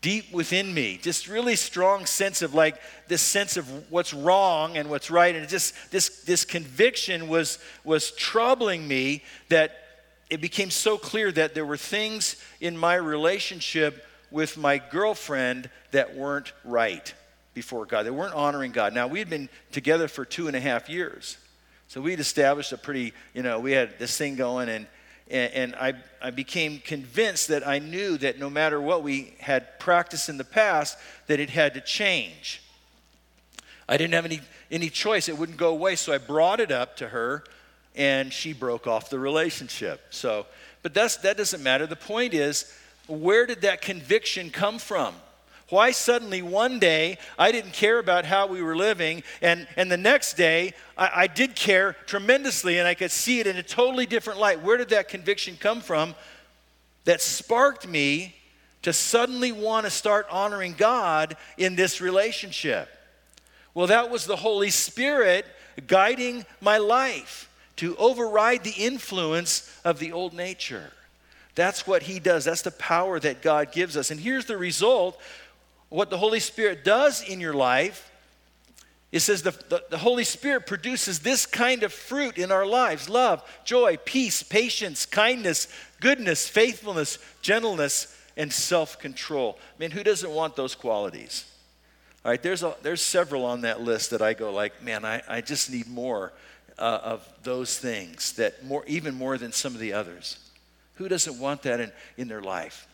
deep 0.00 0.26
within 0.32 0.72
me, 0.74 0.98
just 1.00 1.28
really 1.28 1.56
strong 1.56 2.06
sense 2.06 2.42
of 2.42 2.54
like 2.54 2.80
this 3.06 3.22
sense 3.22 3.56
of 3.56 3.68
what's 3.90 4.12
wrong 4.12 4.76
and 4.76 4.90
what's 4.90 5.10
right. 5.10 5.34
And 5.34 5.48
just 5.48 5.74
this, 5.90 6.08
this 6.22 6.44
conviction 6.44 7.28
was, 7.28 7.58
was 7.84 8.10
troubling 8.12 8.86
me 8.86 9.22
that 9.48 9.76
it 10.30 10.40
became 10.40 10.70
so 10.70 10.98
clear 10.98 11.32
that 11.32 11.54
there 11.54 11.64
were 11.64 11.76
things 11.76 12.42
in 12.60 12.76
my 12.76 12.94
relationship 12.94 14.04
with 14.30 14.56
my 14.58 14.78
girlfriend 14.78 15.70
that 15.92 16.14
weren't 16.14 16.52
right 16.64 17.14
before 17.54 17.86
God. 17.86 18.04
They 18.04 18.10
weren't 18.10 18.34
honoring 18.34 18.72
God. 18.72 18.92
Now, 18.92 19.06
we 19.06 19.18
had 19.20 19.30
been 19.30 19.48
together 19.72 20.06
for 20.06 20.24
two 20.24 20.48
and 20.48 20.54
a 20.56 20.60
half 20.60 20.88
years. 20.88 21.38
So 21.88 22.00
we'd 22.00 22.20
established 22.20 22.72
a 22.72 22.76
pretty, 22.78 23.14
you 23.34 23.42
know, 23.42 23.58
we 23.58 23.72
had 23.72 23.98
this 24.00 24.16
thing 24.16 24.36
going, 24.36 24.68
and, 24.68 24.86
and, 25.30 25.52
and 25.52 25.74
I, 25.76 25.92
I 26.22 26.30
became 26.30 26.78
convinced 26.78 27.48
that 27.48 27.66
I 27.66 27.78
knew 27.78 28.16
that 28.18 28.38
no 28.38 28.48
matter 28.48 28.80
what 28.80 29.02
we 29.02 29.34
had 29.40 29.78
practiced 29.78 30.28
in 30.28 30.38
the 30.38 30.44
past, 30.44 30.98
that 31.26 31.38
it 31.40 31.50
had 31.50 31.74
to 31.74 31.80
change. 31.80 32.62
I 33.88 33.96
didn't 33.96 34.14
have 34.14 34.24
any, 34.26 34.40
any 34.70 34.90
choice. 34.90 35.28
It 35.28 35.36
wouldn't 35.38 35.58
go 35.58 35.70
away. 35.70 35.96
So 35.96 36.12
I 36.12 36.18
brought 36.18 36.60
it 36.60 36.70
up 36.70 36.96
to 36.98 37.08
her, 37.08 37.44
and 37.94 38.32
she 38.32 38.52
broke 38.52 38.86
off 38.86 39.10
the 39.10 39.18
relationship. 39.18 40.02
So, 40.10 40.46
but 40.82 40.94
that's, 40.94 41.16
that 41.18 41.36
doesn't 41.36 41.62
matter. 41.62 41.86
The 41.86 41.96
point 41.96 42.32
is, 42.34 42.72
where 43.06 43.46
did 43.46 43.62
that 43.62 43.80
conviction 43.82 44.50
come 44.50 44.78
from? 44.78 45.14
Why 45.70 45.90
suddenly 45.90 46.40
one 46.40 46.78
day 46.78 47.18
I 47.38 47.52
didn't 47.52 47.72
care 47.72 47.98
about 47.98 48.24
how 48.24 48.46
we 48.46 48.62
were 48.62 48.74
living, 48.76 49.22
and, 49.42 49.68
and 49.76 49.90
the 49.92 49.98
next 49.98 50.34
day 50.34 50.72
I, 50.96 51.10
I 51.14 51.26
did 51.26 51.54
care 51.54 51.94
tremendously 52.06 52.78
and 52.78 52.88
I 52.88 52.94
could 52.94 53.10
see 53.10 53.40
it 53.40 53.46
in 53.46 53.56
a 53.56 53.62
totally 53.62 54.06
different 54.06 54.38
light? 54.40 54.62
Where 54.62 54.78
did 54.78 54.88
that 54.90 55.08
conviction 55.08 55.58
come 55.60 55.80
from 55.82 56.14
that 57.04 57.20
sparked 57.20 57.86
me 57.86 58.34
to 58.82 58.94
suddenly 58.94 59.52
want 59.52 59.84
to 59.84 59.90
start 59.90 60.26
honoring 60.30 60.72
God 60.72 61.36
in 61.58 61.76
this 61.76 62.00
relationship? 62.00 62.88
Well, 63.74 63.88
that 63.88 64.08
was 64.08 64.24
the 64.24 64.36
Holy 64.36 64.70
Spirit 64.70 65.44
guiding 65.86 66.46
my 66.62 66.78
life 66.78 67.44
to 67.76 67.94
override 67.98 68.64
the 68.64 68.72
influence 68.76 69.70
of 69.84 69.98
the 69.98 70.12
old 70.12 70.32
nature. 70.32 70.92
That's 71.56 71.86
what 71.86 72.04
he 72.04 72.20
does. 72.20 72.46
That's 72.46 72.62
the 72.62 72.70
power 72.72 73.20
that 73.20 73.42
God 73.42 73.70
gives 73.70 73.96
us. 73.98 74.10
And 74.10 74.18
here's 74.18 74.46
the 74.46 74.56
result 74.56 75.20
what 75.88 76.10
the 76.10 76.18
Holy 76.18 76.40
Spirit 76.40 76.84
does 76.84 77.22
in 77.22 77.40
your 77.40 77.54
life, 77.54 78.10
it 79.10 79.20
says 79.20 79.42
the, 79.42 79.52
the, 79.70 79.82
the, 79.88 79.98
Holy 79.98 80.24
Spirit 80.24 80.66
produces 80.66 81.20
this 81.20 81.46
kind 81.46 81.82
of 81.82 81.92
fruit 81.94 82.36
in 82.36 82.52
our 82.52 82.66
lives 82.66 83.08
love, 83.08 83.42
joy, 83.64 83.96
peace, 84.04 84.42
patience, 84.42 85.06
kindness, 85.06 85.66
goodness, 86.00 86.46
faithfulness, 86.46 87.18
gentleness, 87.40 88.14
and 88.36 88.52
self 88.52 88.98
control. 88.98 89.58
I 89.74 89.80
mean, 89.80 89.90
who 89.92 90.04
doesn't 90.04 90.30
want 90.30 90.56
those 90.56 90.74
qualities? 90.74 91.50
All 92.24 92.32
right, 92.32 92.42
there's, 92.42 92.62
a, 92.62 92.74
there's 92.82 93.00
several 93.00 93.46
on 93.46 93.62
that 93.62 93.80
list 93.80 94.10
that 94.10 94.20
I 94.20 94.34
go 94.34 94.52
like, 94.52 94.82
man, 94.82 95.04
I, 95.06 95.22
I 95.28 95.40
just 95.40 95.70
need 95.70 95.86
more 95.88 96.34
uh, 96.78 97.00
of 97.02 97.28
those 97.44 97.78
things, 97.78 98.32
that 98.34 98.62
more, 98.66 98.84
even 98.86 99.14
more 99.14 99.38
than 99.38 99.52
some 99.52 99.72
of 99.72 99.80
the 99.80 99.94
others. 99.94 100.36
Who 100.96 101.08
doesn't 101.08 101.38
want 101.38 101.62
that 101.62 101.80
in, 101.80 101.92
in 102.18 102.28
their 102.28 102.42
life? 102.42 102.86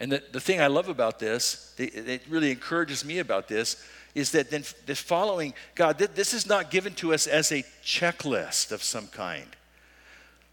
And 0.00 0.12
the, 0.12 0.22
the 0.32 0.40
thing 0.40 0.60
I 0.60 0.66
love 0.66 0.88
about 0.88 1.18
this, 1.18 1.74
it, 1.78 1.94
it 2.08 2.22
really 2.28 2.50
encourages 2.50 3.04
me 3.04 3.18
about 3.18 3.48
this, 3.48 3.82
is 4.14 4.32
that 4.32 4.50
then 4.50 4.64
the 4.86 4.94
following 4.94 5.54
God, 5.74 5.98
th- 5.98 6.10
this 6.14 6.34
is 6.34 6.46
not 6.46 6.70
given 6.70 6.94
to 6.96 7.14
us 7.14 7.26
as 7.26 7.50
a 7.52 7.64
checklist 7.84 8.72
of 8.72 8.82
some 8.82 9.06
kind. 9.08 9.46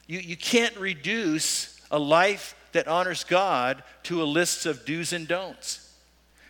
You, 0.07 0.19
you 0.19 0.37
can't 0.37 0.75
reduce 0.77 1.79
a 1.91 1.99
life 1.99 2.55
that 2.71 2.87
honors 2.87 3.23
God 3.23 3.83
to 4.03 4.21
a 4.21 4.25
list 4.25 4.65
of 4.65 4.85
do's 4.85 5.11
and 5.13 5.27
don'ts. 5.27 5.85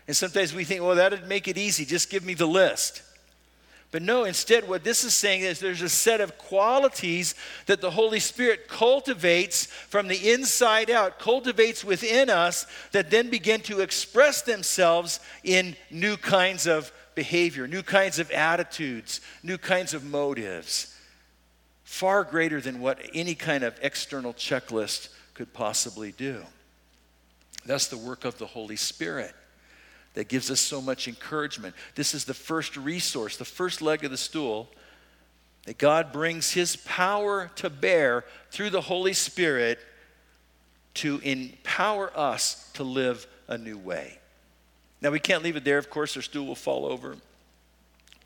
And 0.07 0.15
sometimes 0.15 0.53
we 0.53 0.63
think, 0.63 0.81
well, 0.81 0.95
that'd 0.95 1.27
make 1.27 1.47
it 1.47 1.57
easy. 1.57 1.85
Just 1.85 2.09
give 2.09 2.25
me 2.25 2.33
the 2.33 2.47
list. 2.47 3.03
But 3.91 4.03
no, 4.03 4.23
instead, 4.25 4.67
what 4.67 4.83
this 4.83 5.03
is 5.03 5.15
saying 5.15 5.41
is 5.41 5.59
there's 5.59 5.81
a 5.81 5.89
set 5.89 6.21
of 6.21 6.37
qualities 6.37 7.33
that 7.65 7.81
the 7.81 7.89
Holy 7.89 8.19
Spirit 8.19 8.67
cultivates 8.67 9.65
from 9.65 10.07
the 10.07 10.31
inside 10.31 10.91
out, 10.91 11.17
cultivates 11.17 11.83
within 11.83 12.29
us, 12.29 12.67
that 12.91 13.09
then 13.09 13.29
begin 13.31 13.61
to 13.61 13.81
express 13.81 14.43
themselves 14.43 15.19
in 15.43 15.75
new 15.89 16.17
kinds 16.17 16.67
of 16.67 16.91
behavior, 17.15 17.67
new 17.67 17.81
kinds 17.81 18.19
of 18.19 18.29
attitudes, 18.29 19.21
new 19.41 19.57
kinds 19.57 19.95
of 19.95 20.03
motives. 20.03 20.95
Far 21.83 22.23
greater 22.23 22.61
than 22.61 22.81
what 22.81 22.99
any 23.15 23.33
kind 23.33 23.63
of 23.63 23.75
external 23.81 24.33
checklist 24.35 25.09
could 25.33 25.51
possibly 25.51 26.11
do. 26.11 26.43
That's 27.65 27.87
the 27.87 27.97
work 27.97 28.23
of 28.23 28.37
the 28.37 28.45
Holy 28.45 28.75
Spirit 28.75 29.33
that 30.13 30.27
gives 30.27 30.49
us 30.49 30.59
so 30.59 30.81
much 30.81 31.07
encouragement. 31.07 31.75
This 31.95 32.13
is 32.13 32.25
the 32.25 32.33
first 32.33 32.75
resource, 32.77 33.37
the 33.37 33.45
first 33.45 33.81
leg 33.81 34.03
of 34.03 34.11
the 34.11 34.17
stool 34.17 34.67
that 35.65 35.77
God 35.77 36.11
brings 36.11 36.51
His 36.51 36.75
power 36.77 37.51
to 37.55 37.69
bear 37.69 38.25
through 38.51 38.71
the 38.71 38.81
Holy 38.81 39.13
Spirit 39.13 39.79
to 40.95 41.19
empower 41.19 42.15
us 42.17 42.69
to 42.73 42.83
live 42.83 43.27
a 43.47 43.57
new 43.57 43.77
way. 43.77 44.19
Now, 45.01 45.11
we 45.11 45.19
can't 45.19 45.43
leave 45.43 45.55
it 45.55 45.63
there, 45.63 45.77
of 45.77 45.89
course, 45.89 46.15
our 46.17 46.21
stool 46.21 46.45
will 46.47 46.55
fall 46.55 46.85
over. 46.85 47.15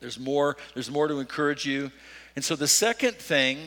There's 0.00 0.18
more, 0.18 0.56
there's 0.74 0.90
more 0.90 1.06
to 1.06 1.18
encourage 1.20 1.64
you. 1.64 1.92
And 2.34 2.44
so, 2.44 2.56
the 2.56 2.66
second 2.66 3.16
thing 3.16 3.58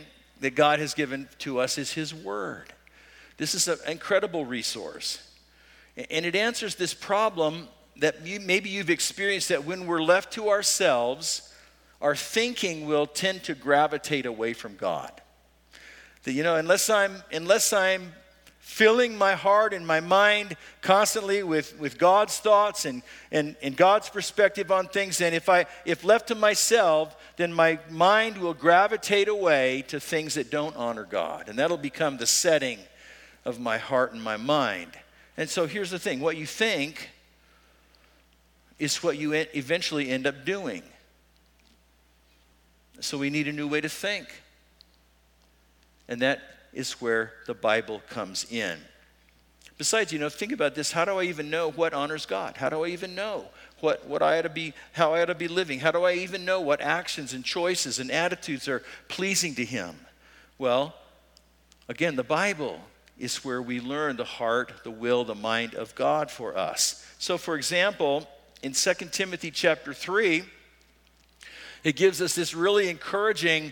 that 0.41 0.55
God 0.55 0.79
has 0.79 0.93
given 0.93 1.29
to 1.39 1.59
us 1.59 1.77
is 1.77 1.93
His 1.93 2.13
Word. 2.13 2.73
This 3.37 3.53
is 3.55 3.67
an 3.67 3.77
incredible 3.87 4.43
resource. 4.45 5.23
And 6.09 6.25
it 6.25 6.35
answers 6.35 6.75
this 6.75 6.93
problem 6.93 7.67
that 7.99 8.25
you, 8.25 8.39
maybe 8.39 8.69
you've 8.69 8.89
experienced 8.89 9.49
that 9.49 9.63
when 9.65 9.87
we're 9.87 10.01
left 10.01 10.33
to 10.33 10.49
ourselves, 10.49 11.53
our 12.01 12.15
thinking 12.15 12.85
will 12.85 13.07
tend 13.07 13.43
to 13.45 13.55
gravitate 13.55 14.25
away 14.25 14.53
from 14.53 14.75
God. 14.75 15.11
That, 16.23 16.33
you 16.33 16.43
know, 16.43 16.55
unless 16.55 16.89
I'm, 16.89 17.15
unless 17.31 17.73
I'm 17.73 18.13
filling 18.59 19.17
my 19.17 19.33
heart 19.33 19.73
and 19.73 19.87
my 19.87 19.99
mind 19.99 20.55
constantly 20.81 21.41
with, 21.41 21.79
with 21.79 21.97
God's 21.97 22.37
thoughts 22.37 22.85
and, 22.85 23.01
and, 23.31 23.55
and 23.63 23.75
God's 23.75 24.09
perspective 24.09 24.71
on 24.71 24.87
things. 24.87 25.21
And 25.21 25.33
if 25.33 25.47
I 25.49 25.65
if 25.85 26.03
left 26.03 26.27
to 26.27 26.35
myself, 26.35 27.15
then 27.37 27.51
my 27.53 27.79
mind 27.89 28.37
will 28.37 28.53
gravitate 28.53 29.29
away 29.29 29.83
to 29.87 29.99
things 29.99 30.35
that 30.35 30.51
don't 30.51 30.75
honor 30.75 31.05
God. 31.05 31.49
And 31.49 31.57
that'll 31.57 31.77
become 31.77 32.17
the 32.17 32.27
setting 32.27 32.77
of 33.45 33.57
my 33.59 33.77
heart 33.77 34.11
and 34.13 34.21
my 34.21 34.37
mind. 34.37 34.91
And 35.37 35.49
so 35.49 35.65
here's 35.65 35.91
the 35.91 35.99
thing 35.99 36.19
what 36.19 36.35
you 36.35 36.45
think 36.45 37.09
is 38.79 39.01
what 39.01 39.17
you 39.17 39.33
eventually 39.33 40.09
end 40.09 40.27
up 40.27 40.45
doing. 40.45 40.83
So 42.99 43.17
we 43.17 43.29
need 43.29 43.47
a 43.47 43.51
new 43.51 43.67
way 43.67 43.81
to 43.81 43.89
think. 43.89 44.27
And 46.07 46.21
that 46.21 46.41
is 46.73 46.93
where 46.93 47.33
the 47.47 47.53
Bible 47.53 48.01
comes 48.09 48.45
in. 48.51 48.77
Besides, 49.79 50.11
you 50.11 50.19
know, 50.19 50.29
think 50.29 50.51
about 50.51 50.75
this. 50.75 50.91
How 50.91 51.05
do 51.05 51.19
I 51.19 51.23
even 51.23 51.49
know 51.49 51.69
what 51.71 51.93
honors 51.93 52.25
God? 52.25 52.57
How 52.57 52.69
do 52.69 52.83
I 52.83 52.87
even 52.89 53.13
know 53.15 53.45
what, 53.79 54.07
what 54.07 54.21
I 54.23 54.39
ought 54.39 54.43
to 54.43 54.49
be, 54.49 54.73
how 54.93 55.13
I 55.13 55.21
ought 55.21 55.25
to 55.25 55.35
be 55.35 55.47
living? 55.47 55.79
How 55.79 55.91
do 55.91 56.03
I 56.03 56.13
even 56.13 56.45
know 56.45 56.61
what 56.61 56.79
actions 56.81 57.33
and 57.33 57.43
choices 57.43 57.99
and 57.99 58.09
attitudes 58.11 58.67
are 58.67 58.83
pleasing 59.07 59.53
to 59.55 59.65
Him? 59.65 59.95
Well, 60.57 60.95
again, 61.87 62.15
the 62.15 62.23
Bible 62.23 62.79
is 63.19 63.43
where 63.45 63.61
we 63.61 63.79
learn 63.79 64.15
the 64.17 64.23
heart, 64.23 64.71
the 64.83 64.91
will, 64.91 65.23
the 65.23 65.35
mind 65.35 65.73
of 65.75 65.93
God 65.95 66.29
for 66.31 66.57
us. 66.57 67.05
So, 67.19 67.37
for 67.37 67.55
example, 67.55 68.27
in 68.63 68.73
2 68.73 68.93
Timothy 69.11 69.51
chapter 69.51 69.93
3, 69.93 70.43
it 71.83 71.95
gives 71.95 72.21
us 72.21 72.33
this 72.35 72.53
really 72.53 72.89
encouraging 72.89 73.71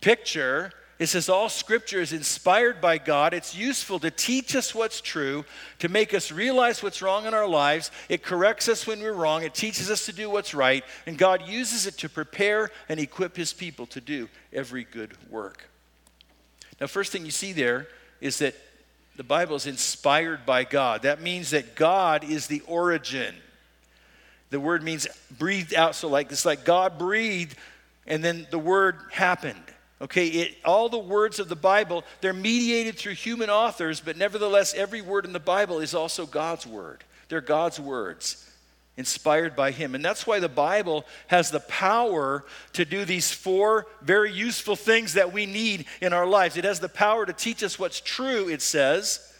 picture. 0.00 0.72
It 0.98 1.06
says, 1.06 1.28
All 1.28 1.48
scripture 1.48 2.00
is 2.00 2.12
inspired 2.12 2.80
by 2.80 2.98
God. 2.98 3.32
It's 3.34 3.54
useful 3.56 3.98
to 4.00 4.10
teach 4.10 4.56
us 4.56 4.74
what's 4.74 5.00
true, 5.00 5.44
to 5.78 5.88
make 5.88 6.12
us 6.12 6.32
realize 6.32 6.82
what's 6.82 7.02
wrong 7.02 7.26
in 7.26 7.34
our 7.34 7.46
lives. 7.46 7.90
It 8.08 8.22
corrects 8.24 8.68
us 8.68 8.84
when 8.86 9.00
we're 9.00 9.12
wrong. 9.12 9.42
It 9.44 9.54
teaches 9.54 9.90
us 9.90 10.06
to 10.06 10.12
do 10.12 10.28
what's 10.28 10.54
right. 10.54 10.82
And 11.06 11.16
God 11.16 11.46
uses 11.48 11.86
it 11.86 11.96
to 11.98 12.08
prepare 12.08 12.70
and 12.88 12.98
equip 12.98 13.36
his 13.36 13.52
people 13.52 13.86
to 13.86 14.00
do 14.00 14.28
every 14.52 14.82
good 14.84 15.16
work. 15.30 15.68
Now, 16.80 16.88
first 16.88 17.12
thing 17.12 17.24
you 17.24 17.30
see 17.30 17.52
there 17.52 17.86
is 18.20 18.38
that 18.40 18.54
the 19.16 19.22
Bible 19.24 19.54
is 19.56 19.66
inspired 19.66 20.44
by 20.44 20.64
God. 20.64 21.02
That 21.02 21.22
means 21.22 21.50
that 21.50 21.74
God 21.76 22.24
is 22.24 22.48
the 22.48 22.60
origin 22.66 23.36
the 24.56 24.60
word 24.60 24.82
means 24.82 25.06
breathed 25.38 25.74
out. 25.74 25.94
So 25.94 26.08
like 26.08 26.32
it's 26.32 26.46
like 26.46 26.64
God 26.64 26.96
breathed, 26.96 27.56
and 28.06 28.24
then 28.24 28.46
the 28.50 28.58
word 28.58 28.96
happened. 29.12 29.60
Okay, 30.00 30.28
it, 30.28 30.56
all 30.64 30.88
the 30.88 30.96
words 30.96 31.38
of 31.38 31.50
the 31.50 31.54
Bible, 31.54 32.04
they're 32.22 32.32
mediated 32.32 32.96
through 32.96 33.12
human 33.16 33.50
authors, 33.50 34.00
but 34.00 34.16
nevertheless, 34.16 34.72
every 34.72 35.02
word 35.02 35.26
in 35.26 35.34
the 35.34 35.38
Bible 35.38 35.80
is 35.80 35.92
also 35.94 36.24
God's 36.24 36.66
word. 36.66 37.04
They're 37.28 37.42
God's 37.42 37.78
words, 37.78 38.48
inspired 38.96 39.56
by 39.56 39.72
Him. 39.72 39.94
And 39.94 40.02
that's 40.02 40.26
why 40.26 40.40
the 40.40 40.48
Bible 40.48 41.04
has 41.26 41.50
the 41.50 41.60
power 41.60 42.42
to 42.72 42.84
do 42.86 43.04
these 43.04 43.30
four 43.30 43.86
very 44.00 44.32
useful 44.32 44.74
things 44.74 45.12
that 45.14 45.34
we 45.34 45.44
need 45.44 45.84
in 46.00 46.14
our 46.14 46.26
lives. 46.26 46.56
It 46.56 46.64
has 46.64 46.80
the 46.80 46.88
power 46.88 47.26
to 47.26 47.34
teach 47.34 47.62
us 47.62 47.78
what's 47.78 48.00
true, 48.00 48.48
it 48.48 48.62
says. 48.62 49.34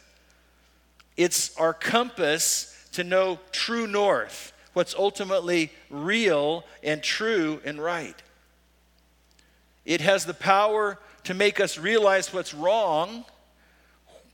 It's 1.17 1.57
our 1.57 1.73
compass 1.73 2.89
to 2.93 3.03
know 3.03 3.39
true 3.53 3.87
north 3.87 4.53
what's 4.77 4.95
ultimately 4.95 5.73
real 5.89 6.63
and 6.85 7.03
true 7.03 7.59
and 7.65 7.83
right. 7.83 8.15
It 9.87 10.03
has 10.03 10.27
the 10.27 10.35
power 10.35 10.99
to 11.25 11.33
make 11.33 11.61
us 11.61 11.79
realize 11.79 12.31
what's 12.31 12.53
wrong. 12.53 13.25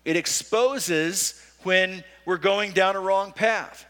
It 0.05 0.17
exposes 0.17 1.41
when 1.63 2.03
we're 2.25 2.39
going 2.39 2.73
down 2.73 2.97
a 2.97 3.01
wrong 3.01 3.31
path. 3.31 3.87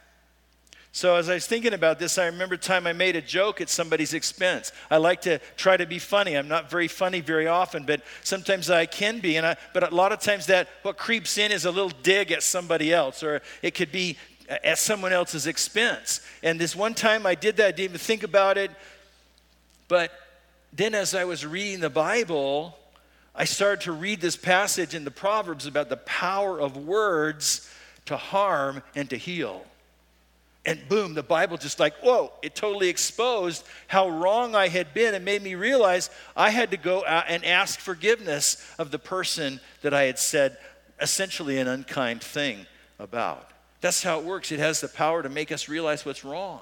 So, 0.94 1.16
as 1.16 1.30
I 1.30 1.34
was 1.34 1.46
thinking 1.46 1.72
about 1.72 1.98
this, 1.98 2.18
I 2.18 2.26
remember 2.26 2.54
a 2.56 2.58
time 2.58 2.86
I 2.86 2.92
made 2.92 3.16
a 3.16 3.22
joke 3.22 3.62
at 3.62 3.70
somebody's 3.70 4.12
expense. 4.12 4.72
I 4.90 4.98
like 4.98 5.22
to 5.22 5.38
try 5.56 5.74
to 5.78 5.86
be 5.86 5.98
funny. 5.98 6.34
I'm 6.36 6.48
not 6.48 6.68
very 6.68 6.86
funny 6.86 7.20
very 7.22 7.46
often, 7.46 7.86
but 7.86 8.02
sometimes 8.22 8.68
I 8.68 8.84
can 8.84 9.18
be. 9.20 9.36
And 9.36 9.46
I, 9.46 9.56
but 9.72 9.90
a 9.90 9.94
lot 9.94 10.12
of 10.12 10.20
times, 10.20 10.44
that 10.48 10.68
what 10.82 10.98
creeps 10.98 11.38
in 11.38 11.50
is 11.50 11.64
a 11.64 11.70
little 11.70 11.92
dig 12.02 12.30
at 12.30 12.42
somebody 12.42 12.92
else, 12.92 13.22
or 13.22 13.40
it 13.62 13.74
could 13.74 13.90
be 13.90 14.18
at 14.62 14.78
someone 14.78 15.12
else's 15.12 15.46
expense. 15.46 16.20
And 16.42 16.60
this 16.60 16.76
one 16.76 16.94
time 16.94 17.24
I 17.26 17.34
did 17.34 17.56
that, 17.56 17.66
I 17.68 17.72
didn't 17.72 17.90
even 17.90 17.98
think 17.98 18.22
about 18.22 18.58
it. 18.58 18.70
But 19.88 20.12
then 20.72 20.94
as 20.94 21.14
I 21.14 21.24
was 21.24 21.44
reading 21.46 21.80
the 21.80 21.90
Bible, 21.90 22.76
I 23.34 23.44
started 23.44 23.82
to 23.82 23.92
read 23.92 24.20
this 24.20 24.36
passage 24.36 24.94
in 24.94 25.04
the 25.04 25.10
Proverbs 25.10 25.66
about 25.66 25.88
the 25.88 25.96
power 25.98 26.60
of 26.60 26.76
words 26.76 27.68
to 28.06 28.16
harm 28.16 28.82
and 28.94 29.08
to 29.10 29.16
heal. 29.16 29.64
And 30.64 30.78
boom, 30.88 31.14
the 31.14 31.22
Bible 31.24 31.56
just 31.56 31.80
like, 31.80 31.94
whoa, 32.02 32.32
it 32.40 32.54
totally 32.54 32.88
exposed 32.88 33.64
how 33.88 34.08
wrong 34.08 34.54
I 34.54 34.68
had 34.68 34.94
been 34.94 35.14
and 35.14 35.24
made 35.24 35.42
me 35.42 35.54
realize 35.56 36.08
I 36.36 36.50
had 36.50 36.70
to 36.70 36.76
go 36.76 37.04
out 37.04 37.24
and 37.28 37.44
ask 37.44 37.80
forgiveness 37.80 38.64
of 38.78 38.90
the 38.92 38.98
person 38.98 39.58
that 39.82 39.92
I 39.94 40.04
had 40.04 40.18
said 40.20 40.56
essentially 41.00 41.58
an 41.58 41.66
unkind 41.66 42.22
thing 42.22 42.64
about. 43.00 43.51
That's 43.82 44.02
how 44.02 44.18
it 44.18 44.24
works. 44.24 44.52
It 44.52 44.60
has 44.60 44.80
the 44.80 44.88
power 44.88 45.22
to 45.22 45.28
make 45.28 45.52
us 45.52 45.68
realize 45.68 46.06
what's 46.06 46.24
wrong. 46.24 46.60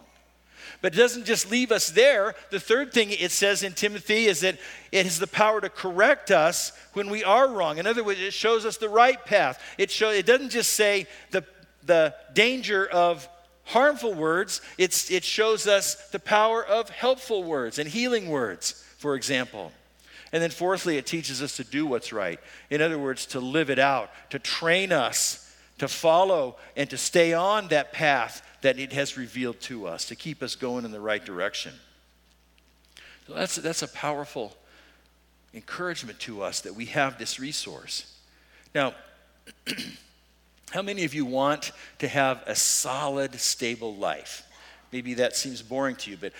But 0.80 0.94
it 0.94 0.96
doesn't 0.96 1.26
just 1.26 1.50
leave 1.50 1.70
us 1.70 1.88
there. 1.88 2.34
The 2.50 2.58
third 2.58 2.92
thing 2.92 3.10
it 3.10 3.30
says 3.30 3.62
in 3.62 3.74
Timothy 3.74 4.24
is 4.26 4.40
that 4.40 4.58
it 4.90 5.04
has 5.04 5.18
the 5.18 5.26
power 5.26 5.60
to 5.60 5.68
correct 5.68 6.30
us 6.30 6.72
when 6.94 7.10
we 7.10 7.22
are 7.22 7.50
wrong. 7.52 7.78
In 7.78 7.86
other 7.86 8.02
words, 8.02 8.20
it 8.20 8.32
shows 8.32 8.64
us 8.64 8.78
the 8.78 8.88
right 8.88 9.22
path. 9.26 9.62
It, 9.76 9.90
show, 9.90 10.10
it 10.10 10.24
doesn't 10.24 10.48
just 10.48 10.72
say 10.72 11.06
the, 11.30 11.44
the 11.84 12.14
danger 12.32 12.86
of 12.88 13.28
harmful 13.64 14.14
words, 14.14 14.62
it's, 14.78 15.10
it 15.10 15.22
shows 15.22 15.66
us 15.66 15.96
the 16.10 16.18
power 16.18 16.64
of 16.64 16.88
helpful 16.88 17.44
words 17.44 17.78
and 17.78 17.88
healing 17.88 18.30
words, 18.30 18.82
for 18.98 19.14
example. 19.14 19.72
And 20.32 20.42
then, 20.42 20.50
fourthly, 20.50 20.96
it 20.96 21.06
teaches 21.06 21.42
us 21.42 21.56
to 21.56 21.64
do 21.64 21.84
what's 21.86 22.12
right. 22.12 22.38
In 22.70 22.80
other 22.80 22.98
words, 22.98 23.26
to 23.26 23.40
live 23.40 23.68
it 23.68 23.80
out, 23.80 24.10
to 24.30 24.38
train 24.38 24.92
us 24.92 25.46
to 25.80 25.88
follow 25.88 26.56
and 26.76 26.88
to 26.90 26.98
stay 26.98 27.32
on 27.32 27.68
that 27.68 27.90
path 27.92 28.46
that 28.60 28.78
it 28.78 28.92
has 28.92 29.16
revealed 29.16 29.58
to 29.62 29.86
us, 29.88 30.04
to 30.04 30.14
keep 30.14 30.42
us 30.42 30.54
going 30.54 30.84
in 30.84 30.90
the 30.90 31.00
right 31.00 31.24
direction. 31.24 31.72
So 33.26 33.32
that's, 33.34 33.56
that's 33.56 33.80
a 33.82 33.88
powerful 33.88 34.54
encouragement 35.54 36.20
to 36.20 36.42
us 36.42 36.60
that 36.60 36.74
we 36.74 36.84
have 36.86 37.18
this 37.18 37.40
resource. 37.40 38.14
Now, 38.74 38.92
how 40.70 40.82
many 40.82 41.04
of 41.06 41.14
you 41.14 41.24
want 41.24 41.72
to 42.00 42.08
have 42.08 42.42
a 42.46 42.54
solid, 42.54 43.34
stable 43.40 43.96
life? 43.96 44.42
Maybe 44.92 45.14
that 45.14 45.34
seems 45.34 45.62
boring 45.62 45.96
to 45.96 46.10
you, 46.10 46.18
but, 46.20 46.34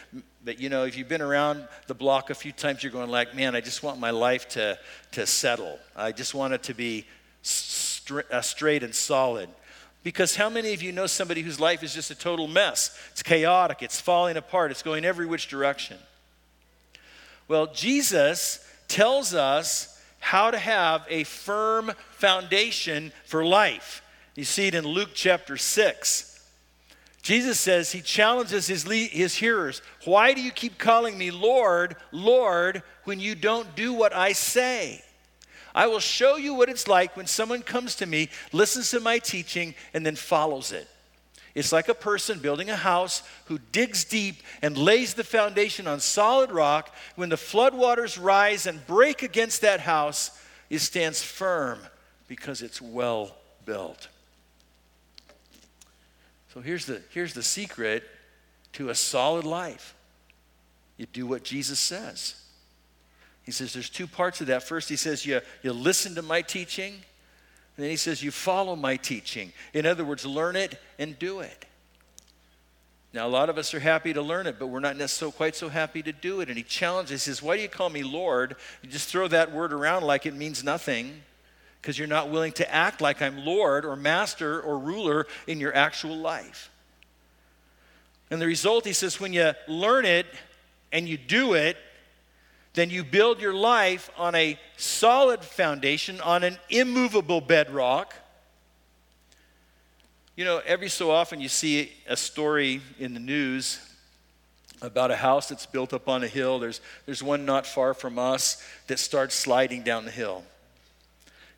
but 0.45 0.61
you 0.61 0.69
know, 0.69 0.85
if 0.85 0.99
you've 0.99 1.09
been 1.09 1.23
around 1.23 1.67
the 1.87 1.95
block 1.95 2.29
a 2.29 2.35
few 2.35 2.53
times, 2.53 2.83
you're 2.83 2.93
going 2.93 3.09
like, 3.11 3.35
man, 3.35 3.55
I 3.57 3.63
just 3.63 3.83
want 3.83 3.99
my 3.99 4.11
life 4.11 4.51
to, 4.51 4.77
to 5.13 5.27
settle. 5.27 5.79
I 5.97 6.13
just 6.13 6.35
want 6.35 6.53
it 6.53 6.65
to 6.65 6.75
be 6.75 7.07
uh, 8.33 8.41
straight 8.41 8.83
and 8.83 8.95
solid. 8.95 9.49
Because 10.03 10.35
how 10.35 10.49
many 10.49 10.73
of 10.73 10.83
you 10.83 10.91
know 10.93 11.07
somebody 11.07 11.43
whose 11.43 11.61
life 11.61 11.83
is 11.83 11.93
just 11.95 12.11
a 12.11 12.15
total 12.15 12.49
mess? 12.49 12.99
It's 13.13 13.23
chaotic, 13.23 13.83
it's 13.83 14.01
falling 14.01 14.37
apart, 14.37 14.71
it's 14.71 14.83
going 14.83 15.05
every 15.05 15.27
which 15.27 15.49
direction. 15.49 15.99
Well, 17.49 17.67
Jesus 17.67 18.65
tells 18.89 19.35
us 19.35 20.01
how 20.19 20.51
to 20.51 20.59
have 20.59 21.07
a 21.09 21.25
firm 21.25 21.93
foundation 22.13 23.13
for 23.27 23.45
life. 23.45 24.03
You 24.37 24.45
see 24.45 24.67
it 24.69 24.75
in 24.75 24.85
Luke 24.85 25.11
chapter 25.15 25.57
6. 25.57 26.51
Jesus 27.23 27.61
says, 27.61 27.93
He 27.93 28.01
challenges 28.01 28.67
his, 28.67 28.87
le- 28.87 28.95
his 28.95 29.35
hearers. 29.37 29.83
Why 30.05 30.33
do 30.33 30.41
you 30.41 30.51
keep 30.51 30.79
calling 30.79 31.17
me 31.19 31.31
Lord, 31.31 31.97
Lord, 32.13 32.83
when 33.05 33.21
you 33.21 33.35
don't 33.35 33.77
do 33.77 33.93
what 33.93 34.15
I 34.15 34.33
say? 34.33 35.03
I 35.75 35.87
will 35.87 36.01
show 36.01 36.37
you 36.37 36.55
what 36.55 36.69
it's 36.69 36.89
like 36.89 37.17
when 37.17 37.27
someone 37.27 37.63
comes 37.63 37.95
to 37.97 38.07
me, 38.07 38.29
listens 38.53 38.91
to 38.91 39.01
my 39.01 39.19
teaching, 39.19 39.75
and 39.95 40.05
then 40.05 40.17
follows 40.17 40.73
it. 40.73 40.89
It's 41.55 41.73
like 41.73 41.89
a 41.89 41.95
person 41.95 42.39
building 42.39 42.71
a 42.71 42.77
house 42.77 43.23
who 43.47 43.59
digs 43.73 44.05
deep 44.05 44.37
and 44.63 44.79
lays 44.79 45.15
the 45.15 45.25
foundation 45.25 45.87
on 45.89 45.99
solid 46.01 46.51
rock. 46.53 46.95
When 47.17 47.29
the 47.29 47.37
floodwaters 47.37 48.23
rise 48.23 48.67
and 48.67 48.85
break 48.87 49.23
against 49.23 49.63
that 49.63 49.81
house, 49.81 50.31
it 50.71 50.79
stands 50.79 51.23
firm 51.23 51.81
because 52.29 52.63
it's 52.63 52.81
well 52.81 53.37
built. 53.65 54.09
So 56.55 56.61
here's 56.61 56.87
the, 56.87 57.03
here's 57.11 57.35
the 57.35 57.43
secret 57.43 58.05
to 58.75 58.91
a 58.91 58.95
solid 58.95 59.45
life 59.45 59.95
you 60.97 61.07
do 61.07 61.27
what 61.27 61.43
Jesus 61.43 61.81
says. 61.81 62.40
He 63.51 63.53
says 63.53 63.73
there's 63.73 63.91
two 63.91 64.07
parts 64.07 64.41
of 64.41 64.47
that. 64.47 64.63
First, 64.63 64.89
he 64.89 64.95
says 64.95 65.27
you, 65.27 65.41
you 65.65 65.73
listen 65.73 66.15
to 66.15 66.23
my 66.23 66.41
teaching, 66.41 66.93
and 66.93 67.03
then 67.83 67.91
he 67.91 67.97
says 67.97 68.23
you 68.23 68.31
follow 68.31 68.77
my 68.77 68.95
teaching. 68.95 69.53
In 69.75 69.87
other 69.87 70.05
words, 70.05 70.25
learn 70.25 70.55
it 70.55 70.81
and 71.01 71.19
do 71.19 71.41
it. 71.41 71.65
Now, 73.13 73.27
a 73.27 73.29
lot 73.29 73.51
of 73.51 73.59
us 73.59 73.75
are 73.75 73.81
happy 73.81 74.13
to 74.13 74.23
learn 74.23 74.47
it, 74.47 74.61
but 74.61 74.69
we're 74.69 74.79
not 74.79 74.97
necessarily 74.97 75.33
quite 75.33 75.57
so 75.57 75.69
happy 75.69 76.01
to 76.01 76.13
do 76.13 76.41
it. 76.43 76.47
And 76.49 76.57
he 76.57 76.63
challenges, 76.63 77.25
he 77.25 77.29
says, 77.33 77.43
Why 77.43 77.57
do 77.57 77.63
you 77.65 77.69
call 77.69 77.91
me 77.91 78.05
Lord? 78.05 78.55
You 78.83 78.89
just 78.89 79.09
throw 79.09 79.27
that 79.27 79.51
word 79.51 79.73
around 79.73 80.05
like 80.05 80.27
it 80.27 80.35
means 80.37 80.63
nothing 80.63 81.21
because 81.83 81.99
you're 81.99 82.07
not 82.07 82.31
willing 82.31 82.53
to 82.53 82.73
act 82.73 83.01
like 83.01 83.21
I'm 83.21 83.45
Lord 83.45 83.85
or 83.85 83.97
master 83.97 84.63
or 84.63 84.79
ruler 84.79 85.27
in 85.49 85.59
your 85.59 85.75
actual 85.75 86.17
life. 86.17 86.71
And 88.31 88.41
the 88.41 88.47
result, 88.47 88.85
he 88.87 88.93
says, 88.93 89.19
when 89.19 89.33
you 89.33 89.55
learn 89.67 90.05
it 90.05 90.27
and 90.93 91.09
you 91.09 91.17
do 91.19 91.55
it, 91.55 91.77
then 92.75 92.91
you 92.91 93.03
build 93.03 93.41
your 93.41 93.55
life 93.55 94.11
on 94.17 94.35
a 94.35 94.59
solid 94.77 95.43
foundation, 95.43 96.21
on 96.21 96.45
an 96.45 96.57
immovable 96.69 97.41
bedrock. 97.41 98.15
You 100.37 100.45
know, 100.45 100.63
every 100.65 100.89
so 100.89 101.11
often 101.11 101.41
you 101.41 101.49
see 101.49 101.91
a 102.09 102.17
story 102.17 102.81
in 102.99 103.13
the 103.15 103.21
news 103.21 103.81
about 104.83 105.11
a 105.11 105.17
house 105.17 105.49
that's 105.49 105.67
built 105.67 105.93
up 105.93 106.09
on 106.09 106.23
a 106.23 106.29
hill. 106.29 106.59
There's, 106.61 106.81
there's 107.07 107.23
one 107.23 107.45
not 107.45 107.67
far 107.67 107.93
from 107.93 108.19
us 108.19 108.63
that 108.87 108.99
starts 108.99 109.35
sliding 109.35 109.83
down 109.83 110.05
the 110.05 110.11
hill. 110.11 110.45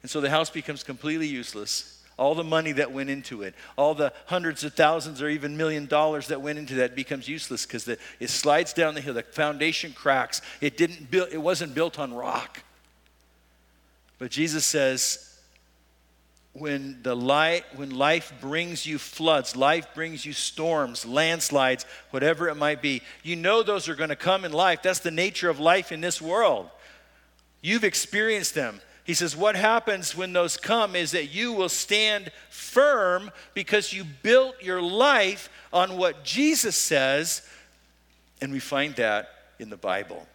And 0.00 0.10
so 0.10 0.20
the 0.20 0.30
house 0.30 0.50
becomes 0.50 0.82
completely 0.82 1.28
useless. 1.28 1.91
All 2.18 2.34
the 2.34 2.44
money 2.44 2.72
that 2.72 2.92
went 2.92 3.08
into 3.10 3.42
it, 3.42 3.54
all 3.76 3.94
the 3.94 4.12
hundreds 4.26 4.64
of 4.64 4.74
thousands 4.74 5.22
or 5.22 5.28
even 5.28 5.56
million 5.56 5.86
dollars 5.86 6.28
that 6.28 6.40
went 6.42 6.58
into 6.58 6.74
that 6.74 6.94
becomes 6.94 7.26
useless 7.28 7.64
because 7.64 7.88
it 7.88 8.00
slides 8.28 8.72
down 8.74 8.94
the 8.94 9.00
hill. 9.00 9.14
The 9.14 9.22
foundation 9.22 9.92
cracks. 9.92 10.42
It 10.60 10.76
didn't 10.76 11.10
build, 11.10 11.28
it 11.32 11.38
wasn't 11.38 11.74
built 11.74 11.98
on 11.98 12.12
rock. 12.12 12.62
But 14.18 14.30
Jesus 14.30 14.64
says, 14.66 15.28
when 16.52 17.02
the 17.02 17.16
light, 17.16 17.64
when 17.76 17.88
life 17.90 18.30
brings 18.42 18.84
you 18.84 18.98
floods, 18.98 19.56
life 19.56 19.86
brings 19.94 20.26
you 20.26 20.34
storms, 20.34 21.06
landslides, 21.06 21.86
whatever 22.10 22.48
it 22.50 22.56
might 22.56 22.82
be, 22.82 23.00
you 23.22 23.36
know 23.36 23.62
those 23.62 23.88
are 23.88 23.94
going 23.96 24.10
to 24.10 24.16
come 24.16 24.44
in 24.44 24.52
life. 24.52 24.82
That's 24.82 24.98
the 24.98 25.10
nature 25.10 25.48
of 25.48 25.58
life 25.58 25.92
in 25.92 26.02
this 26.02 26.20
world. 26.20 26.68
You've 27.62 27.84
experienced 27.84 28.54
them. 28.54 28.82
He 29.04 29.14
says, 29.14 29.36
What 29.36 29.56
happens 29.56 30.16
when 30.16 30.32
those 30.32 30.56
come 30.56 30.94
is 30.94 31.10
that 31.12 31.26
you 31.26 31.52
will 31.52 31.68
stand 31.68 32.30
firm 32.50 33.30
because 33.54 33.92
you 33.92 34.04
built 34.04 34.62
your 34.62 34.80
life 34.80 35.50
on 35.72 35.96
what 35.96 36.24
Jesus 36.24 36.76
says. 36.76 37.42
And 38.40 38.52
we 38.52 38.58
find 38.58 38.94
that 38.96 39.28
in 39.60 39.70
the 39.70 39.76
Bible. 39.76 40.26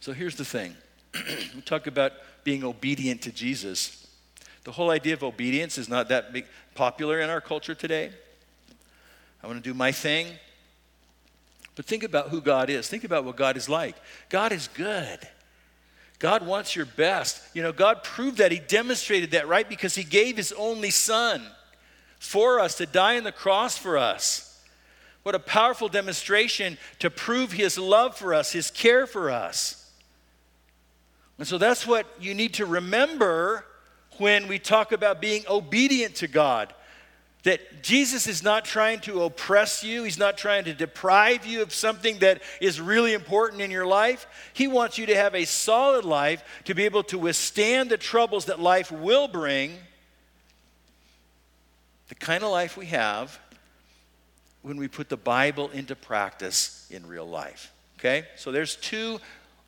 So 0.00 0.12
here's 0.12 0.36
the 0.36 0.44
thing 0.44 0.74
we 1.54 1.60
talk 1.62 1.86
about 1.86 2.12
being 2.44 2.64
obedient 2.64 3.22
to 3.22 3.32
Jesus. 3.32 4.02
The 4.64 4.72
whole 4.72 4.90
idea 4.90 5.14
of 5.14 5.22
obedience 5.22 5.78
is 5.78 5.88
not 5.88 6.08
that 6.08 6.32
big, 6.32 6.46
popular 6.74 7.20
in 7.20 7.30
our 7.30 7.40
culture 7.40 7.74
today. 7.74 8.10
I 9.42 9.46
want 9.46 9.62
to 9.62 9.68
do 9.68 9.74
my 9.74 9.92
thing. 9.92 10.26
But 11.76 11.84
think 11.84 12.02
about 12.04 12.30
who 12.30 12.40
God 12.40 12.70
is. 12.70 12.88
Think 12.88 13.04
about 13.04 13.24
what 13.24 13.36
God 13.36 13.56
is 13.56 13.68
like. 13.68 13.96
God 14.30 14.50
is 14.50 14.66
good. 14.68 15.28
God 16.18 16.46
wants 16.46 16.74
your 16.74 16.86
best. 16.86 17.42
You 17.54 17.62
know, 17.62 17.72
God 17.72 18.02
proved 18.02 18.38
that. 18.38 18.50
He 18.52 18.58
demonstrated 18.58 19.32
that, 19.32 19.48
right? 19.48 19.68
Because 19.68 19.94
He 19.94 20.04
gave 20.04 20.36
His 20.36 20.52
only 20.52 20.90
Son 20.90 21.42
for 22.18 22.58
us 22.60 22.76
to 22.76 22.86
die 22.86 23.16
on 23.18 23.24
the 23.24 23.32
cross 23.32 23.76
for 23.76 23.98
us. 23.98 24.42
What 25.24 25.34
a 25.34 25.38
powerful 25.38 25.88
demonstration 25.88 26.78
to 27.00 27.10
prove 27.10 27.52
His 27.52 27.76
love 27.76 28.16
for 28.16 28.32
us, 28.32 28.52
His 28.52 28.70
care 28.70 29.06
for 29.06 29.30
us. 29.30 29.82
And 31.38 31.46
so 31.46 31.58
that's 31.58 31.86
what 31.86 32.06
you 32.18 32.32
need 32.34 32.54
to 32.54 32.64
remember 32.66 33.66
when 34.18 34.48
we 34.48 34.58
talk 34.58 34.92
about 34.92 35.20
being 35.20 35.44
obedient 35.50 36.14
to 36.16 36.28
God 36.28 36.72
that 37.46 37.80
Jesus 37.80 38.26
is 38.26 38.42
not 38.42 38.64
trying 38.64 38.98
to 39.02 39.22
oppress 39.22 39.84
you, 39.84 40.02
He's 40.02 40.18
not 40.18 40.36
trying 40.36 40.64
to 40.64 40.74
deprive 40.74 41.46
you 41.46 41.62
of 41.62 41.72
something 41.72 42.18
that 42.18 42.42
is 42.60 42.80
really 42.80 43.14
important 43.14 43.62
in 43.62 43.70
your 43.70 43.86
life. 43.86 44.26
He 44.52 44.66
wants 44.66 44.98
you 44.98 45.06
to 45.06 45.14
have 45.14 45.32
a 45.32 45.44
solid 45.44 46.04
life 46.04 46.42
to 46.64 46.74
be 46.74 46.84
able 46.86 47.04
to 47.04 47.16
withstand 47.18 47.88
the 47.88 47.96
troubles 47.98 48.46
that 48.46 48.58
life 48.58 48.90
will 48.90 49.28
bring. 49.28 49.78
The 52.08 52.16
kind 52.16 52.42
of 52.42 52.50
life 52.50 52.76
we 52.76 52.86
have 52.86 53.38
when 54.62 54.76
we 54.76 54.88
put 54.88 55.08
the 55.08 55.16
Bible 55.16 55.70
into 55.70 55.94
practice 55.94 56.86
in 56.90 57.06
real 57.06 57.28
life. 57.28 57.72
Okay? 58.00 58.24
So 58.34 58.50
there's 58.50 58.74
two 58.76 59.20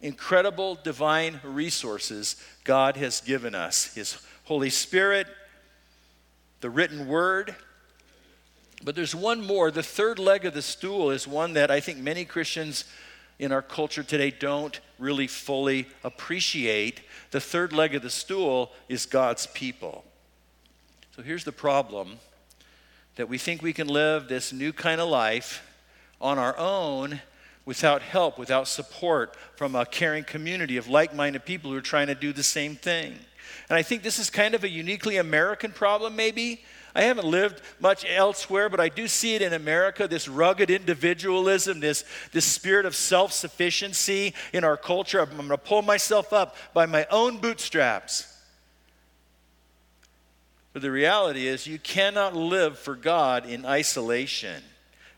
incredible 0.02 0.74
divine 0.82 1.38
resources 1.44 2.42
God 2.64 2.96
has 2.96 3.20
given 3.20 3.54
us 3.54 3.94
His 3.94 4.18
Holy 4.46 4.70
Spirit, 4.70 5.28
the 6.60 6.70
written 6.70 7.06
word, 7.06 7.54
but 8.84 8.94
there's 8.94 9.14
one 9.14 9.44
more. 9.44 9.70
The 9.70 9.82
third 9.82 10.18
leg 10.18 10.44
of 10.44 10.54
the 10.54 10.62
stool 10.62 11.10
is 11.10 11.26
one 11.26 11.54
that 11.54 11.70
I 11.70 11.80
think 11.80 11.98
many 11.98 12.24
Christians 12.24 12.84
in 13.38 13.52
our 13.52 13.62
culture 13.62 14.02
today 14.02 14.30
don't 14.30 14.78
really 14.98 15.26
fully 15.26 15.86
appreciate. 16.04 17.00
The 17.30 17.40
third 17.40 17.72
leg 17.72 17.94
of 17.94 18.02
the 18.02 18.10
stool 18.10 18.72
is 18.88 19.06
God's 19.06 19.46
people. 19.48 20.04
So 21.16 21.22
here's 21.22 21.44
the 21.44 21.52
problem 21.52 22.18
that 23.16 23.28
we 23.28 23.38
think 23.38 23.62
we 23.62 23.72
can 23.72 23.88
live 23.88 24.28
this 24.28 24.52
new 24.52 24.72
kind 24.72 25.00
of 25.00 25.08
life 25.08 25.64
on 26.20 26.38
our 26.38 26.56
own 26.56 27.20
without 27.64 28.00
help, 28.00 28.38
without 28.38 28.68
support 28.68 29.36
from 29.56 29.74
a 29.74 29.84
caring 29.84 30.24
community 30.24 30.76
of 30.76 30.86
like 30.88 31.14
minded 31.14 31.44
people 31.44 31.70
who 31.70 31.76
are 31.76 31.80
trying 31.82 32.06
to 32.06 32.14
do 32.14 32.32
the 32.32 32.44
same 32.44 32.76
thing. 32.76 33.14
And 33.68 33.76
I 33.76 33.82
think 33.82 34.02
this 34.02 34.18
is 34.18 34.30
kind 34.30 34.54
of 34.54 34.62
a 34.62 34.68
uniquely 34.68 35.16
American 35.16 35.72
problem, 35.72 36.14
maybe, 36.16 36.62
I 36.98 37.02
haven't 37.02 37.28
lived 37.28 37.62
much 37.78 38.04
elsewhere, 38.04 38.68
but 38.68 38.80
I 38.80 38.88
do 38.88 39.06
see 39.06 39.36
it 39.36 39.42
in 39.42 39.52
America 39.52 40.08
this 40.08 40.26
rugged 40.26 40.68
individualism, 40.68 41.78
this, 41.78 42.04
this 42.32 42.44
spirit 42.44 42.86
of 42.86 42.96
self 42.96 43.32
sufficiency 43.32 44.34
in 44.52 44.64
our 44.64 44.76
culture. 44.76 45.20
I'm 45.20 45.36
going 45.36 45.48
to 45.50 45.58
pull 45.58 45.82
myself 45.82 46.32
up 46.32 46.56
by 46.74 46.86
my 46.86 47.06
own 47.08 47.36
bootstraps. 47.38 48.36
But 50.72 50.82
the 50.82 50.90
reality 50.90 51.46
is, 51.46 51.68
you 51.68 51.78
cannot 51.78 52.34
live 52.34 52.76
for 52.80 52.96
God 52.96 53.46
in 53.46 53.64
isolation. 53.64 54.60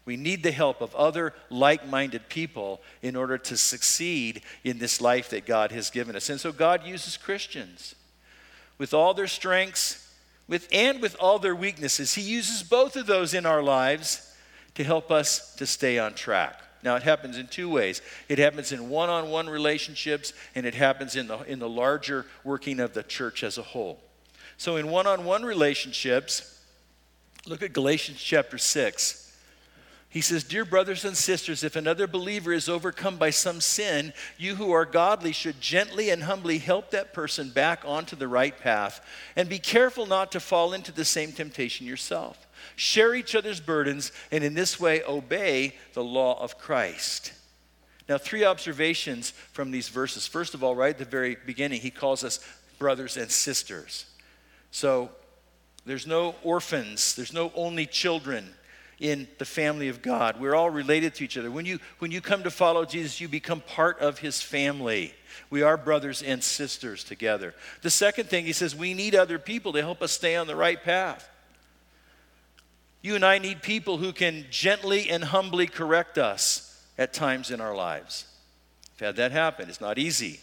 We 0.04 0.18
need 0.18 0.42
the 0.42 0.52
help 0.52 0.82
of 0.82 0.94
other 0.94 1.32
like 1.48 1.88
minded 1.88 2.28
people 2.28 2.82
in 3.00 3.16
order 3.16 3.38
to 3.38 3.56
succeed 3.56 4.42
in 4.64 4.78
this 4.78 5.00
life 5.00 5.30
that 5.30 5.46
God 5.46 5.72
has 5.72 5.88
given 5.88 6.14
us. 6.14 6.28
And 6.28 6.38
so 6.38 6.52
God 6.52 6.84
uses 6.84 7.16
Christians 7.16 7.94
with 8.76 8.92
all 8.92 9.14
their 9.14 9.26
strengths 9.26 9.99
with, 10.50 10.68
and 10.72 11.00
with 11.00 11.16
all 11.20 11.38
their 11.38 11.54
weaknesses. 11.54 12.14
He 12.14 12.22
uses 12.22 12.62
both 12.64 12.96
of 12.96 13.06
those 13.06 13.32
in 13.32 13.46
our 13.46 13.62
lives 13.62 14.34
to 14.74 14.82
help 14.84 15.10
us 15.12 15.54
to 15.54 15.64
stay 15.64 15.98
on 15.98 16.14
track. 16.14 16.60
Now, 16.82 16.96
it 16.96 17.02
happens 17.04 17.38
in 17.38 17.46
two 17.46 17.68
ways 17.70 18.02
it 18.28 18.38
happens 18.38 18.72
in 18.72 18.88
one 18.88 19.08
on 19.08 19.30
one 19.30 19.48
relationships, 19.48 20.32
and 20.54 20.66
it 20.66 20.74
happens 20.74 21.14
in 21.14 21.28
the, 21.28 21.38
in 21.42 21.60
the 21.60 21.68
larger 21.68 22.26
working 22.42 22.80
of 22.80 22.92
the 22.94 23.02
church 23.02 23.44
as 23.44 23.58
a 23.58 23.62
whole. 23.62 24.00
So, 24.56 24.76
in 24.76 24.90
one 24.90 25.06
on 25.06 25.24
one 25.24 25.44
relationships, 25.44 26.62
look 27.46 27.62
at 27.62 27.72
Galatians 27.72 28.18
chapter 28.20 28.58
6. 28.58 29.19
He 30.10 30.20
says, 30.20 30.42
Dear 30.42 30.64
brothers 30.64 31.04
and 31.04 31.16
sisters, 31.16 31.62
if 31.62 31.76
another 31.76 32.08
believer 32.08 32.52
is 32.52 32.68
overcome 32.68 33.16
by 33.16 33.30
some 33.30 33.60
sin, 33.60 34.12
you 34.36 34.56
who 34.56 34.72
are 34.72 34.84
godly 34.84 35.30
should 35.32 35.60
gently 35.60 36.10
and 36.10 36.24
humbly 36.24 36.58
help 36.58 36.90
that 36.90 37.12
person 37.14 37.50
back 37.50 37.82
onto 37.86 38.16
the 38.16 38.26
right 38.26 38.58
path. 38.58 39.00
And 39.36 39.48
be 39.48 39.60
careful 39.60 40.06
not 40.06 40.32
to 40.32 40.40
fall 40.40 40.72
into 40.72 40.90
the 40.90 41.04
same 41.04 41.30
temptation 41.30 41.86
yourself. 41.86 42.44
Share 42.74 43.14
each 43.14 43.36
other's 43.36 43.60
burdens, 43.60 44.10
and 44.32 44.42
in 44.42 44.54
this 44.54 44.80
way 44.80 45.04
obey 45.04 45.76
the 45.94 46.02
law 46.04 46.36
of 46.42 46.58
Christ. 46.58 47.32
Now, 48.08 48.18
three 48.18 48.44
observations 48.44 49.30
from 49.52 49.70
these 49.70 49.88
verses. 49.90 50.26
First 50.26 50.54
of 50.54 50.64
all, 50.64 50.74
right 50.74 50.90
at 50.92 50.98
the 50.98 51.04
very 51.04 51.36
beginning, 51.46 51.80
he 51.82 51.90
calls 51.92 52.24
us 52.24 52.40
brothers 52.80 53.16
and 53.16 53.30
sisters. 53.30 54.06
So, 54.72 55.10
there's 55.86 56.06
no 56.06 56.34
orphans, 56.42 57.14
there's 57.14 57.32
no 57.32 57.52
only 57.54 57.86
children 57.86 58.54
in 59.00 59.26
the 59.38 59.44
family 59.46 59.88
of 59.88 60.02
God. 60.02 60.38
We're 60.38 60.54
all 60.54 60.68
related 60.70 61.14
to 61.16 61.24
each 61.24 61.38
other. 61.38 61.50
When 61.50 61.64
you, 61.64 61.80
when 61.98 62.10
you 62.10 62.20
come 62.20 62.42
to 62.44 62.50
follow 62.50 62.84
Jesus, 62.84 63.18
you 63.20 63.28
become 63.28 63.62
part 63.62 63.98
of 63.98 64.18
his 64.18 64.40
family. 64.42 65.14
We 65.48 65.62
are 65.62 65.78
brothers 65.78 66.22
and 66.22 66.44
sisters 66.44 67.02
together. 67.02 67.54
The 67.80 67.90
second 67.90 68.28
thing 68.28 68.44
he 68.44 68.52
says, 68.52 68.76
we 68.76 68.92
need 68.92 69.14
other 69.14 69.38
people 69.38 69.72
to 69.72 69.80
help 69.80 70.02
us 70.02 70.12
stay 70.12 70.36
on 70.36 70.46
the 70.46 70.54
right 70.54 70.80
path. 70.80 71.26
You 73.02 73.14
and 73.14 73.24
I 73.24 73.38
need 73.38 73.62
people 73.62 73.96
who 73.96 74.12
can 74.12 74.44
gently 74.50 75.08
and 75.08 75.24
humbly 75.24 75.66
correct 75.66 76.18
us 76.18 76.66
at 76.98 77.14
times 77.14 77.50
in 77.50 77.58
our 77.62 77.74
lives. 77.74 78.26
I've 78.94 79.00
had 79.00 79.16
that 79.16 79.32
happen. 79.32 79.70
It's 79.70 79.80
not 79.80 79.96
easy. 79.98 80.40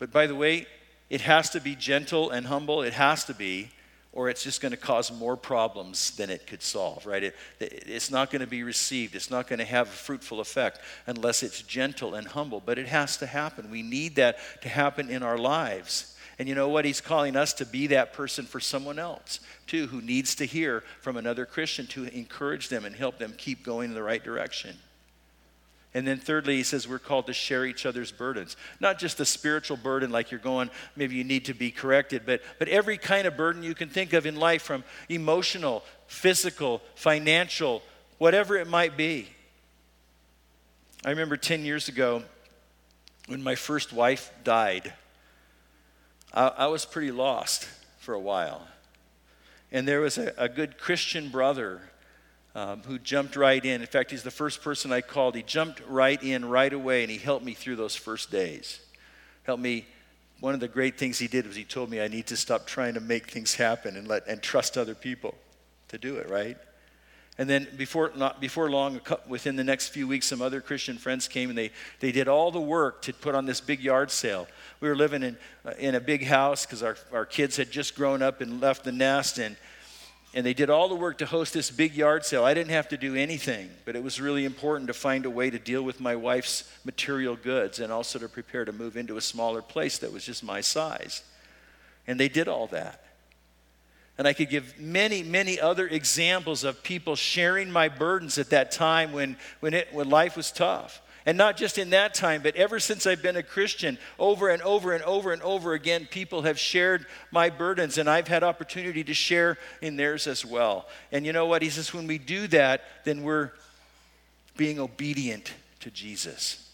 But 0.00 0.10
by 0.10 0.26
the 0.26 0.34
way, 0.34 0.66
it 1.08 1.20
has 1.20 1.50
to 1.50 1.60
be 1.60 1.76
gentle 1.76 2.30
and 2.30 2.48
humble. 2.48 2.82
It 2.82 2.94
has 2.94 3.24
to 3.26 3.34
be 3.34 3.70
or 4.12 4.28
it's 4.28 4.42
just 4.44 4.60
going 4.60 4.70
to 4.72 4.76
cause 4.78 5.10
more 5.10 5.36
problems 5.36 6.10
than 6.12 6.28
it 6.28 6.46
could 6.46 6.62
solve, 6.62 7.06
right? 7.06 7.24
It, 7.24 7.36
it's 7.60 8.10
not 8.10 8.30
going 8.30 8.40
to 8.40 8.46
be 8.46 8.62
received. 8.62 9.14
It's 9.16 9.30
not 9.30 9.46
going 9.48 9.58
to 9.58 9.64
have 9.64 9.88
a 9.88 9.92
fruitful 9.92 10.40
effect 10.40 10.80
unless 11.06 11.42
it's 11.42 11.62
gentle 11.62 12.14
and 12.14 12.26
humble, 12.28 12.62
but 12.64 12.78
it 12.78 12.86
has 12.86 13.16
to 13.18 13.26
happen. 13.26 13.70
We 13.70 13.82
need 13.82 14.16
that 14.16 14.38
to 14.62 14.68
happen 14.68 15.08
in 15.08 15.22
our 15.22 15.38
lives. 15.38 16.14
And 16.38 16.46
you 16.48 16.54
know 16.54 16.68
what? 16.68 16.84
He's 16.84 17.00
calling 17.00 17.36
us 17.36 17.54
to 17.54 17.66
be 17.66 17.86
that 17.88 18.12
person 18.12 18.44
for 18.44 18.60
someone 18.60 18.98
else, 18.98 19.40
too, 19.66 19.86
who 19.86 20.02
needs 20.02 20.34
to 20.36 20.44
hear 20.44 20.82
from 21.00 21.16
another 21.16 21.46
Christian 21.46 21.86
to 21.88 22.04
encourage 22.04 22.68
them 22.68 22.84
and 22.84 22.94
help 22.94 23.18
them 23.18 23.32
keep 23.36 23.64
going 23.64 23.90
in 23.90 23.94
the 23.94 24.02
right 24.02 24.22
direction. 24.22 24.76
And 25.94 26.06
then 26.06 26.18
thirdly, 26.18 26.56
he 26.56 26.62
says 26.62 26.88
we're 26.88 26.98
called 26.98 27.26
to 27.26 27.34
share 27.34 27.66
each 27.66 27.84
other's 27.84 28.10
burdens. 28.12 28.56
Not 28.80 28.98
just 28.98 29.18
the 29.18 29.26
spiritual 29.26 29.76
burden, 29.76 30.10
like 30.10 30.30
you're 30.30 30.40
going, 30.40 30.70
maybe 30.96 31.16
you 31.16 31.24
need 31.24 31.44
to 31.46 31.54
be 31.54 31.70
corrected, 31.70 32.22
but, 32.24 32.40
but 32.58 32.68
every 32.68 32.96
kind 32.96 33.26
of 33.26 33.36
burden 33.36 33.62
you 33.62 33.74
can 33.74 33.90
think 33.90 34.14
of 34.14 34.24
in 34.24 34.36
life 34.36 34.62
from 34.62 34.84
emotional, 35.10 35.84
physical, 36.06 36.80
financial, 36.94 37.82
whatever 38.16 38.56
it 38.56 38.66
might 38.68 38.96
be. 38.96 39.28
I 41.04 41.10
remember 41.10 41.36
10 41.36 41.64
years 41.64 41.88
ago 41.88 42.22
when 43.26 43.42
my 43.42 43.54
first 43.54 43.92
wife 43.92 44.30
died, 44.44 44.92
I, 46.32 46.48
I 46.48 46.66
was 46.68 46.86
pretty 46.86 47.10
lost 47.10 47.68
for 47.98 48.14
a 48.14 48.20
while. 48.20 48.66
And 49.70 49.86
there 49.86 50.00
was 50.00 50.16
a, 50.16 50.32
a 50.38 50.48
good 50.48 50.78
Christian 50.78 51.28
brother 51.28 51.82
um, 52.54 52.82
who 52.86 52.98
jumped 52.98 53.36
right 53.36 53.64
in. 53.64 53.80
In 53.80 53.86
fact, 53.86 54.10
he's 54.10 54.22
the 54.22 54.30
first 54.30 54.62
person 54.62 54.92
I 54.92 55.00
called. 55.00 55.34
He 55.34 55.42
jumped 55.42 55.80
right 55.88 56.22
in 56.22 56.44
right 56.44 56.72
away 56.72 57.02
and 57.02 57.10
he 57.10 57.18
helped 57.18 57.44
me 57.44 57.54
through 57.54 57.76
those 57.76 57.96
first 57.96 58.30
days. 58.30 58.80
Helped 59.44 59.62
me. 59.62 59.86
One 60.40 60.54
of 60.54 60.60
the 60.60 60.66
great 60.68 60.98
things 60.98 61.20
he 61.20 61.28
did 61.28 61.46
was 61.46 61.54
he 61.54 61.62
told 61.62 61.88
me 61.88 62.00
I 62.00 62.08
need 62.08 62.26
to 62.26 62.36
stop 62.36 62.66
trying 62.66 62.94
to 62.94 63.00
make 63.00 63.30
things 63.30 63.54
happen 63.54 63.96
and, 63.96 64.08
let, 64.08 64.26
and 64.26 64.42
trust 64.42 64.76
other 64.76 64.94
people 64.96 65.36
to 65.88 65.98
do 65.98 66.16
it, 66.16 66.28
right? 66.28 66.56
And 67.38 67.48
then 67.48 67.68
before, 67.76 68.10
not 68.16 68.40
before 68.40 68.68
long, 68.68 69.00
within 69.28 69.54
the 69.54 69.62
next 69.62 69.90
few 69.90 70.08
weeks, 70.08 70.26
some 70.26 70.42
other 70.42 70.60
Christian 70.60 70.98
friends 70.98 71.28
came 71.28 71.48
and 71.48 71.56
they, 71.56 71.70
they 72.00 72.10
did 72.10 72.26
all 72.26 72.50
the 72.50 72.60
work 72.60 73.02
to 73.02 73.12
put 73.12 73.36
on 73.36 73.46
this 73.46 73.60
big 73.60 73.78
yard 73.78 74.10
sale. 74.10 74.48
We 74.80 74.88
were 74.88 74.96
living 74.96 75.22
in, 75.22 75.36
uh, 75.64 75.74
in 75.78 75.94
a 75.94 76.00
big 76.00 76.24
house 76.26 76.66
because 76.66 76.82
our, 76.82 76.96
our 77.12 77.24
kids 77.24 77.56
had 77.56 77.70
just 77.70 77.94
grown 77.94 78.20
up 78.20 78.40
and 78.40 78.60
left 78.60 78.82
the 78.82 78.90
nest, 78.92 79.38
and 79.38 79.56
and 80.34 80.46
they 80.46 80.54
did 80.54 80.70
all 80.70 80.88
the 80.88 80.94
work 80.94 81.18
to 81.18 81.26
host 81.26 81.52
this 81.52 81.70
big 81.70 81.94
yard 81.94 82.24
sale. 82.24 82.42
I 82.44 82.54
didn't 82.54 82.70
have 82.70 82.88
to 82.88 82.96
do 82.96 83.14
anything, 83.14 83.68
but 83.84 83.96
it 83.96 84.02
was 84.02 84.18
really 84.18 84.46
important 84.46 84.86
to 84.88 84.94
find 84.94 85.26
a 85.26 85.30
way 85.30 85.50
to 85.50 85.58
deal 85.58 85.82
with 85.82 86.00
my 86.00 86.16
wife's 86.16 86.64
material 86.86 87.36
goods 87.36 87.80
and 87.80 87.92
also 87.92 88.18
to 88.18 88.28
prepare 88.28 88.64
to 88.64 88.72
move 88.72 88.96
into 88.96 89.18
a 89.18 89.20
smaller 89.20 89.60
place 89.60 89.98
that 89.98 90.10
was 90.10 90.24
just 90.24 90.42
my 90.42 90.62
size. 90.62 91.22
And 92.06 92.18
they 92.18 92.30
did 92.30 92.48
all 92.48 92.66
that. 92.68 93.04
And 94.16 94.26
I 94.26 94.32
could 94.32 94.48
give 94.48 94.78
many, 94.78 95.22
many 95.22 95.60
other 95.60 95.86
examples 95.86 96.64
of 96.64 96.82
people 96.82 97.14
sharing 97.14 97.70
my 97.70 97.88
burdens 97.88 98.38
at 98.38 98.50
that 98.50 98.70
time 98.72 99.12
when, 99.12 99.36
when, 99.60 99.74
it, 99.74 99.88
when 99.92 100.08
life 100.08 100.36
was 100.36 100.50
tough. 100.50 101.01
And 101.24 101.38
not 101.38 101.56
just 101.56 101.78
in 101.78 101.90
that 101.90 102.14
time, 102.14 102.42
but 102.42 102.56
ever 102.56 102.80
since 102.80 103.06
I've 103.06 103.22
been 103.22 103.36
a 103.36 103.42
Christian, 103.44 103.96
over 104.18 104.48
and 104.48 104.60
over 104.62 104.92
and 104.92 105.04
over 105.04 105.32
and 105.32 105.40
over 105.42 105.72
again, 105.72 106.06
people 106.10 106.42
have 106.42 106.58
shared 106.58 107.06
my 107.30 107.48
burdens, 107.48 107.96
and 107.96 108.10
I've 108.10 108.26
had 108.28 108.42
opportunity 108.42 109.04
to 109.04 109.14
share 109.14 109.56
in 109.80 109.96
theirs 109.96 110.26
as 110.26 110.44
well. 110.44 110.88
And 111.12 111.24
you 111.24 111.32
know 111.32 111.46
what? 111.46 111.62
He 111.62 111.70
says, 111.70 111.94
when 111.94 112.06
we 112.08 112.18
do 112.18 112.48
that, 112.48 112.82
then 113.04 113.22
we're 113.22 113.50
being 114.56 114.80
obedient 114.80 115.52
to 115.80 115.90
Jesus. 115.92 116.68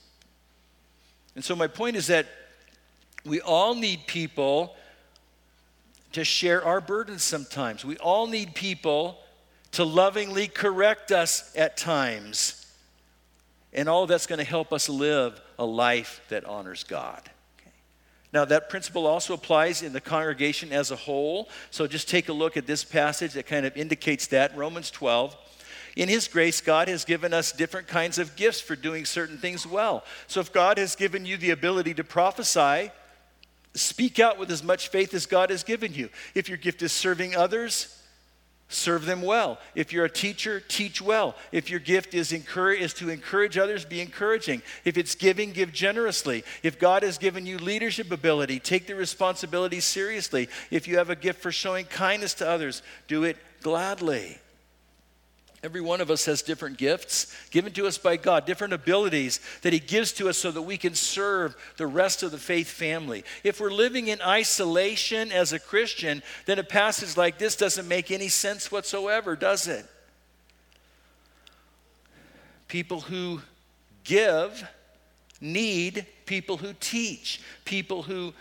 And 1.35 1.45
so, 1.45 1.55
my 1.55 1.67
point 1.67 1.97
is 1.97 2.07
that 2.07 2.27
we 3.27 3.41
all 3.43 3.75
need 3.75 4.07
people 4.07 4.75
to 6.13 6.25
share 6.25 6.65
our 6.65 6.81
burdens 6.81 7.23
sometimes. 7.23 7.85
We 7.85 7.99
all 7.99 8.27
need 8.27 8.55
people 8.55 9.19
to 9.73 9.85
lovingly 9.85 10.49
correct 10.49 11.13
us 11.13 11.53
at 11.55 11.77
times 11.77 12.58
and 13.79 13.89
all 13.89 14.09
that's 14.09 14.27
going 14.27 14.41
to 14.41 14.45
help 14.45 14.73
us 14.73 14.89
live 14.89 15.41
a 15.57 15.65
life 15.65 16.21
that 16.31 16.45
honors 16.47 16.83
God. 16.83 17.23
Now, 18.33 18.45
that 18.45 18.71
principle 18.71 19.07
also 19.07 19.35
applies 19.35 19.83
in 19.83 19.93
the 19.93 20.01
congregation 20.01 20.73
as 20.73 20.91
a 20.91 20.97
whole. 20.97 21.49
So 21.71 21.87
just 21.87 22.09
take 22.09 22.29
a 22.29 22.33
look 22.33 22.57
at 22.57 22.67
this 22.67 22.83
passage 22.83 23.35
that 23.35 23.47
kind 23.47 23.65
of 23.65 23.77
indicates 23.77 24.27
that 24.27 24.57
Romans 24.57 24.91
12. 24.91 25.37
In 25.95 26.09
His 26.09 26.27
grace, 26.27 26.61
God 26.61 26.89
has 26.89 27.05
given 27.05 27.33
us 27.33 27.53
different 27.53 27.87
kinds 27.87 28.19
of 28.19 28.35
gifts 28.35 28.61
for 28.61 28.75
doing 28.75 29.05
certain 29.05 29.39
things 29.39 29.65
well. 29.65 30.03
So 30.27 30.41
if 30.41 30.53
God 30.53 30.77
has 30.79 30.97
given 30.97 31.25
you 31.25 31.37
the 31.37 31.51
ability 31.51 31.95
to 31.95 32.05
prophesy, 32.05 32.91
speak 33.75 34.19
out 34.19 34.41
with 34.41 34.51
as 34.51 34.65
much 34.65 34.89
faith 34.89 35.15
as 35.15 35.25
God 35.25 35.51
has 35.51 35.63
given 35.63 35.95
you. 35.95 36.09
If 36.35 36.49
your 36.49 36.59
gift 36.59 36.83
is 36.83 36.91
serving 36.91 37.37
others, 37.37 37.97
serve 38.69 39.07
them 39.07 39.23
well. 39.23 39.59
If 39.75 39.93
you're 39.93 40.05
a 40.05 40.11
teacher, 40.11 40.61
teach 40.61 41.01
well. 41.01 41.35
If 41.53 41.71
your 41.71 41.81
gift 41.81 42.15
is, 42.15 42.33
is 42.33 42.95
to 42.95 43.09
encourage 43.09 43.57
others, 43.59 43.85
be 43.85 44.01
encouraging. 44.01 44.63
If 44.85 44.99
it's 44.99 45.15
giving, 45.15 45.53
give 45.53 45.73
generously. 45.73 46.45
If 46.63 46.79
God 46.79 47.03
has 47.03 47.19
given 47.19 47.47
you 47.47 47.59
leadership 47.59 48.13
ability, 48.13 48.61
take 48.61 48.87
the 48.87 48.95
responsibility 48.95 49.81
seriously. 49.81 50.49
If 50.71 50.87
you 50.87 50.99
have 50.99 51.11
a 51.11 51.17
gift 51.17 51.41
for 51.41 51.53
showing 51.53 51.87
kindness 51.87 52.35
to 52.35 52.49
others, 52.49 52.83
do 53.09 53.25
it 53.25 53.37
gladly. 53.63 54.39
Every 55.63 55.81
one 55.81 56.01
of 56.01 56.11
us 56.11 56.25
has 56.27 56.41
different 56.43 56.79
gifts 56.79 57.35
given 57.51 57.73
to 57.73 57.87
us 57.89 57.99
by 57.99 58.17
God, 58.17 58.47
different 58.47 58.73
abilities 58.75 59.41
that 59.63 59.73
He 59.73 59.81
gives 59.81 60.13
to 60.13 60.29
us 60.29 60.39
so 60.39 60.51
that 60.53 60.63
we 60.63 60.77
can 60.77 60.95
serve 60.95 61.57
the 61.79 61.87
rest 61.87 62.23
of 62.23 62.31
the 62.31 62.39
faith 62.39 62.69
family. 62.71 63.25
If 63.43 63.61
we're 63.61 63.73
living 63.73 64.07
in 64.07 64.21
isolation 64.23 65.33
as 65.33 65.53
a 65.53 65.59
Christian, 65.59 66.23
then 66.47 66.61
a 66.61 66.65
passage 66.65 67.17
like 67.17 67.39
this 67.39 67.57
doesn't 67.57 67.89
make 67.89 68.13
any 68.13 68.29
sense 68.29 68.71
whatsoever, 68.71 69.35
does 69.35 69.67
it? 69.67 69.85
People 72.69 73.01
who 73.01 73.41
give 74.05 74.67
need 75.41 76.07
people 76.27 76.57
who 76.57 76.73
teach, 76.81 77.41
people 77.65 78.03
who 78.03 78.33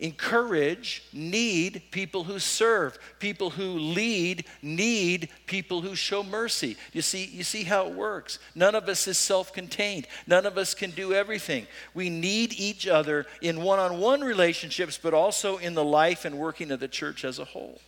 encourage, 0.00 1.02
need 1.12 1.82
people 1.90 2.24
who 2.24 2.38
serve, 2.38 2.98
people 3.18 3.50
who 3.50 3.64
lead, 3.78 4.44
need 4.62 5.28
people 5.46 5.80
who 5.82 5.94
show 5.94 6.22
mercy. 6.22 6.76
You 6.92 7.02
see, 7.02 7.24
you 7.26 7.44
see 7.44 7.64
how 7.64 7.86
it 7.86 7.94
works. 7.94 8.38
None 8.54 8.74
of 8.74 8.88
us 8.88 9.06
is 9.06 9.18
self-contained. 9.18 10.06
None 10.26 10.46
of 10.46 10.58
us 10.58 10.74
can 10.74 10.90
do 10.90 11.12
everything. 11.12 11.66
We 11.94 12.10
need 12.10 12.52
each 12.54 12.86
other 12.86 13.26
in 13.40 13.62
one-on-one 13.62 14.20
relationships, 14.22 14.98
but 15.00 15.14
also 15.14 15.58
in 15.58 15.74
the 15.74 15.84
life 15.84 16.24
and 16.24 16.38
working 16.38 16.70
of 16.70 16.80
the 16.80 16.88
church 16.88 17.24
as 17.24 17.38
a 17.38 17.44
whole. 17.44 17.80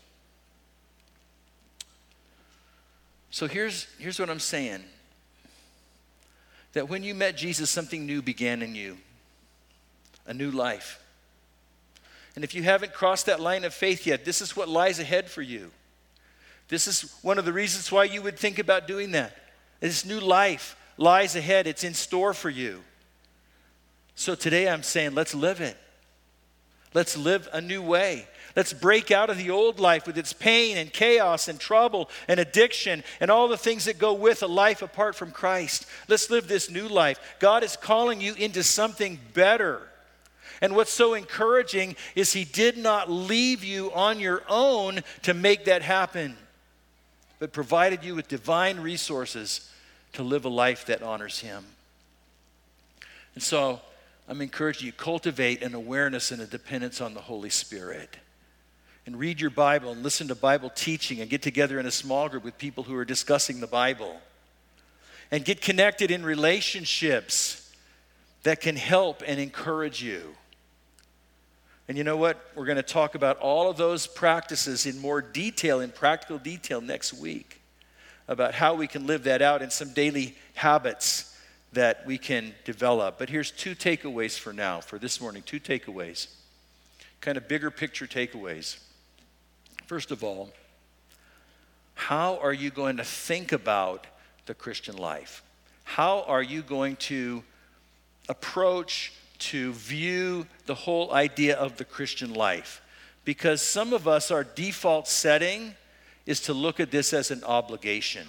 So 3.31 3.47
here's, 3.47 3.87
here's 3.99 4.19
what 4.19 4.31
I'm 4.31 4.39
saying. 4.41 4.83
That 6.73 6.89
when 6.89 7.03
you 7.03 7.15
met 7.15 7.37
Jesus, 7.37 7.71
something 7.71 8.07
new 8.07 8.23
began 8.23 8.63
in 8.63 8.75
you, 8.75 8.99
a 10.27 10.35
new 10.35 10.51
life 10.51 11.03
and 12.37 12.45
if 12.45 12.55
you 12.55 12.63
haven't 12.63 12.93
crossed 12.93 13.27
that 13.27 13.41
line 13.41 13.65
of 13.65 13.75
faith 13.75 14.07
yet, 14.07 14.25
this 14.25 14.41
is 14.43 14.55
what 14.55 14.69
lies 14.69 15.01
ahead 15.01 15.29
for 15.31 15.43
you. 15.43 15.71
This 16.69 16.87
is 16.87 17.17
one 17.23 17.39
of 17.39 17.45
the 17.47 17.53
reasons 17.53 17.91
why 17.91 18.05
you 18.05 18.21
would 18.23 18.39
think 18.39 18.59
about 18.59 18.87
doing 18.87 19.13
that. 19.13 19.35
This 19.81 20.05
new 20.05 20.21
life 20.21 20.77
lies 20.99 21.35
ahead, 21.35 21.67
it's 21.67 21.83
in 21.83 21.95
store 21.95 22.35
for 22.35 22.51
you. 22.51 22.83
So 24.17 24.35
today 24.35 24.69
I'm 24.69 24.83
saying, 24.83 25.15
let's 25.15 25.35
live 25.35 25.61
it. 25.61 25.77
Let's 26.93 27.17
live 27.17 27.49
a 27.53 27.61
new 27.61 27.83
way. 27.83 28.27
Let's 28.55 28.73
break 28.73 29.11
out 29.11 29.29
of 29.29 29.37
the 29.37 29.51
old 29.51 29.81
life 29.81 30.07
with 30.07 30.17
its 30.17 30.33
pain 30.33 30.79
and 30.79 30.91
chaos 30.93 31.49
and 31.49 31.61
trouble 31.61 32.09
and 32.27 32.41
addiction 32.41 33.05
and 33.21 33.31
all 33.31 33.49
the 33.49 33.59
things 33.59 33.85
that 33.85 33.99
go 33.99 34.15
with 34.15 34.43
a 34.43 34.47
life 34.47 34.81
apart 34.81 35.15
from 35.15 35.31
Christ. 35.31 35.87
Let's 36.09 36.31
live 36.31 36.49
this 36.49 36.71
new 36.71 36.89
life. 36.89 37.19
God 37.39 37.63
is 37.63 37.77
calling 37.77 38.21
you 38.21 38.35
into 38.35 38.63
something 38.63 39.19
better. 39.35 39.83
And 40.61 40.75
what's 40.75 40.93
so 40.93 41.15
encouraging 41.15 41.97
is 42.15 42.33
He 42.33 42.45
did 42.45 42.77
not 42.77 43.11
leave 43.11 43.65
you 43.65 43.93
on 43.93 44.19
your 44.21 44.43
own 44.49 45.03
to 45.23 45.35
make 45.35 45.67
that 45.67 45.83
happen, 45.83 46.37
but 47.39 47.53
provided 47.53 48.03
you 48.05 48.15
with 48.15 48.29
divine 48.29 48.81
resources 48.81 49.71
to 50.15 50.23
live 50.23 50.45
a 50.45 50.49
life 50.51 50.87
that 50.87 51.03
honors 51.03 51.41
Him. 51.41 51.65
And 53.35 53.43
so 53.43 53.81
I'm 54.29 54.41
encouraging 54.41 54.87
you 54.87 54.93
cultivate 54.93 55.63
an 55.63 55.75
awareness 55.75 56.31
and 56.31 56.41
a 56.41 56.47
dependence 56.47 57.01
on 57.01 57.15
the 57.15 57.21
Holy 57.21 57.51
Spirit. 57.51 58.17
And 59.05 59.19
read 59.21 59.41
your 59.41 59.51
Bible 59.51 59.93
and 59.93 60.03
listen 60.03 60.27
to 60.29 60.35
Bible 60.35 60.71
teaching 60.75 61.21
and 61.21 61.31
get 61.31 61.41
together 61.43 61.79
in 61.79 61.87
a 61.87 61.93
small 61.93 62.29
group 62.29 62.43
with 62.43 62.59
people 62.59 62.83
who 62.83 62.97
are 62.97 63.05
discussing 63.05 63.61
the 63.61 63.69
Bible. 63.69 64.21
And 65.31 65.45
get 65.45 65.61
connected 65.61 66.11
in 66.11 66.25
relationships 66.25 67.71
that 68.43 68.61
can 68.61 68.75
help 68.75 69.23
and 69.25 69.39
encourage 69.39 70.03
you. 70.03 70.35
And 71.89 71.97
you 71.97 72.05
know 72.05 72.17
what? 72.17 72.45
We're 72.55 72.65
going 72.65 72.77
to 72.77 72.83
talk 72.83 73.15
about 73.15 73.39
all 73.39 73.71
of 73.71 73.77
those 73.77 74.07
practices 74.07 74.87
in 74.87 74.99
more 74.99 75.23
detail, 75.23 75.81
in 75.81 75.91
practical 75.91 76.39
detail, 76.39 76.81
next 76.81 77.13
week 77.15 77.61
about 78.29 78.55
how 78.55 78.75
we 78.75 78.89
can 78.89 79.07
live 79.07 79.23
that 79.23 79.41
out 79.41 79.63
and 79.63 79.71
some 79.73 79.93
daily 79.93 80.35
habits 80.55 81.33
that 81.75 82.05
we 82.07 82.19
can 82.19 82.53
develop. 82.65 83.19
But 83.19 83.29
here's 83.31 83.53
two 83.53 83.77
takeaways 83.77 84.37
for 84.37 84.53
now, 84.53 84.81
for 84.81 84.99
this 84.99 85.21
morning 85.21 85.45
two 85.47 85.61
takeaways, 85.61 86.27
kind 87.21 87.37
of 87.37 87.47
bigger 87.47 87.71
picture 87.71 88.07
takeaways. 88.09 88.81
First 89.87 90.11
of 90.11 90.25
all, 90.25 90.51
how 91.95 92.39
are 92.39 92.53
you 92.53 92.71
going 92.71 92.97
to 92.97 93.05
think 93.05 93.53
about 93.53 94.09
the 94.47 94.55
Christian 94.55 94.97
life? 94.97 95.45
How 95.85 96.23
are 96.27 96.43
you 96.43 96.63
going 96.63 96.97
to 96.97 97.45
approach 98.29 99.13
to 99.39 99.73
view 99.73 100.47
the 100.67 100.75
whole 100.75 101.13
idea 101.13 101.57
of 101.57 101.77
the 101.77 101.85
Christian 101.85 102.33
life. 102.35 102.81
Because 103.25 103.61
some 103.61 103.93
of 103.93 104.07
us, 104.07 104.31
our 104.31 104.45
default 104.45 105.09
setting 105.09 105.75
is 106.27 106.41
to 106.43 106.53
look 106.55 106.81
at 106.81 106.91
this 106.91 107.13
as 107.13 107.31
an 107.31 107.43
obligation. 107.45 108.27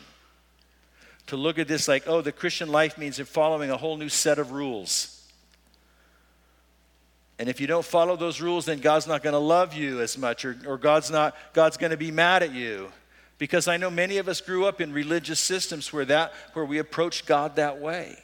To 1.28 1.38
look 1.38 1.60
at 1.60 1.68
this 1.68 1.88
like, 1.88 2.04
oh, 2.08 2.22
the 2.22 2.32
Christian 2.32 2.70
life 2.72 2.98
means 2.98 3.20
following 3.20 3.70
a 3.70 3.78
whole 3.78 3.98
new 3.98 4.10
set 4.10 4.40
of 4.40 4.52
rules. 4.52 5.14
And 7.40 7.48
if 7.50 7.60
you 7.62 7.68
don't 7.68 7.86
follow 7.86 8.16
those 8.16 8.42
rules, 8.42 8.66
then 8.66 8.80
God's 8.80 9.06
not 9.08 9.22
going 9.22 9.34
to 9.34 9.38
love 9.40 9.74
you 9.74 10.02
as 10.02 10.18
much, 10.18 10.44
or, 10.46 10.58
or 10.66 10.78
God's, 10.78 11.12
not, 11.12 11.36
God's 11.54 11.78
going 11.78 11.92
to 11.92 11.98
be 11.98 12.10
mad 12.12 12.42
at 12.42 12.52
you. 12.54 12.92
Because 13.38 13.68
I 13.68 13.78
know 13.78 13.92
many 13.92 14.18
of 14.18 14.28
us 14.28 14.42
grew 14.42 14.66
up 14.66 14.82
in 14.82 14.92
religious 14.92 15.40
systems 15.40 15.94
where, 15.94 16.06
that, 16.06 16.34
where 16.54 16.66
we 16.66 16.80
approached 16.80 17.28
God 17.28 17.58
that 17.58 17.80
way. 17.80 18.18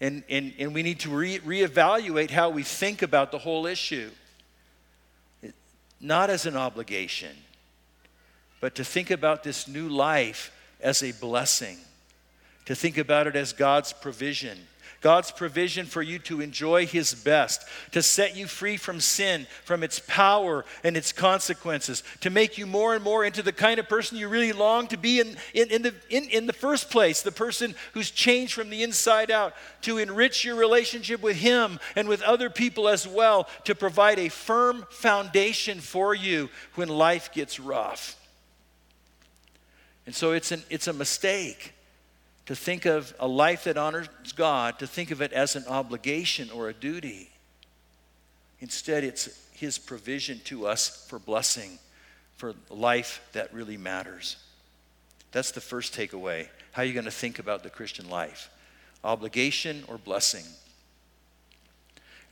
And, 0.00 0.22
and, 0.28 0.52
and 0.58 0.74
we 0.74 0.82
need 0.82 1.00
to 1.00 1.10
re- 1.10 1.38
reevaluate 1.38 2.30
how 2.30 2.50
we 2.50 2.62
think 2.62 3.02
about 3.02 3.32
the 3.32 3.38
whole 3.38 3.66
issue. 3.66 4.10
It, 5.42 5.54
not 6.00 6.28
as 6.28 6.44
an 6.44 6.56
obligation, 6.56 7.34
but 8.60 8.74
to 8.74 8.84
think 8.84 9.10
about 9.10 9.42
this 9.42 9.66
new 9.66 9.88
life 9.88 10.52
as 10.80 11.02
a 11.02 11.12
blessing, 11.12 11.78
to 12.66 12.74
think 12.74 12.98
about 12.98 13.26
it 13.26 13.36
as 13.36 13.52
God's 13.54 13.92
provision 13.94 14.58
God's 15.06 15.30
provision 15.30 15.86
for 15.86 16.02
you 16.02 16.18
to 16.18 16.40
enjoy 16.40 16.84
His 16.84 17.14
best, 17.14 17.64
to 17.92 18.02
set 18.02 18.36
you 18.36 18.48
free 18.48 18.76
from 18.76 18.98
sin, 18.98 19.46
from 19.62 19.84
its 19.84 20.00
power 20.00 20.64
and 20.82 20.96
its 20.96 21.12
consequences, 21.12 22.02
to 22.22 22.28
make 22.28 22.58
you 22.58 22.66
more 22.66 22.92
and 22.92 23.04
more 23.04 23.24
into 23.24 23.40
the 23.40 23.52
kind 23.52 23.78
of 23.78 23.88
person 23.88 24.18
you 24.18 24.26
really 24.28 24.50
long 24.50 24.88
to 24.88 24.96
be 24.96 25.20
in, 25.20 25.36
in, 25.54 25.70
in 25.70 25.82
the, 25.82 25.94
in, 26.10 26.24
in 26.24 26.46
the 26.46 26.52
first 26.52 26.90
place, 26.90 27.22
the 27.22 27.30
person 27.30 27.76
who's 27.94 28.10
changed 28.10 28.52
from 28.54 28.68
the 28.68 28.82
inside 28.82 29.30
out, 29.30 29.54
to 29.82 29.98
enrich 29.98 30.44
your 30.44 30.56
relationship 30.56 31.22
with 31.22 31.36
Him 31.36 31.78
and 31.94 32.08
with 32.08 32.20
other 32.22 32.50
people 32.50 32.88
as 32.88 33.06
well, 33.06 33.46
to 33.62 33.76
provide 33.76 34.18
a 34.18 34.28
firm 34.28 34.84
foundation 34.90 35.78
for 35.78 36.14
you 36.16 36.48
when 36.74 36.88
life 36.88 37.32
gets 37.32 37.60
rough. 37.60 38.20
And 40.04 40.16
so 40.16 40.32
it's, 40.32 40.50
an, 40.50 40.64
it's 40.68 40.88
a 40.88 40.92
mistake 40.92 41.74
to 42.46 42.54
think 42.56 42.84
of 42.86 43.12
a 43.18 43.26
life 43.26 43.64
that 43.64 43.76
honors 43.76 44.08
God, 44.36 44.78
to 44.78 44.86
think 44.86 45.10
of 45.10 45.20
it 45.20 45.32
as 45.32 45.56
an 45.56 45.64
obligation 45.68 46.48
or 46.52 46.68
a 46.68 46.72
duty. 46.72 47.28
Instead, 48.60 49.04
it's 49.04 49.28
His 49.52 49.78
provision 49.78 50.40
to 50.44 50.66
us 50.66 51.04
for 51.08 51.18
blessing, 51.18 51.78
for 52.36 52.54
life 52.70 53.20
that 53.32 53.52
really 53.52 53.76
matters. 53.76 54.36
That's 55.32 55.50
the 55.50 55.60
first 55.60 55.92
takeaway. 55.94 56.48
How 56.72 56.82
are 56.82 56.84
you 56.84 56.92
going 56.92 57.04
to 57.04 57.10
think 57.10 57.38
about 57.38 57.62
the 57.64 57.70
Christian 57.70 58.08
life? 58.08 58.48
Obligation 59.02 59.82
or 59.88 59.98
blessing? 59.98 60.44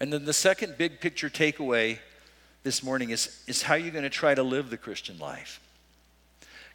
And 0.01 0.13
then 0.13 0.25
the 0.25 0.33
second 0.33 0.77
big 0.79 1.01
picture 1.01 1.29
takeaway 1.29 1.99
this 2.63 2.83
morning 2.83 3.11
is, 3.11 3.43
is 3.47 3.63
how 3.63 3.75
you're 3.75 3.91
going 3.93 4.05
to 4.05 4.11
try 4.11 4.35
to 4.35 4.43
live 4.43 4.71
the 4.71 4.77
Christian 4.77 5.19
life. 5.19 5.61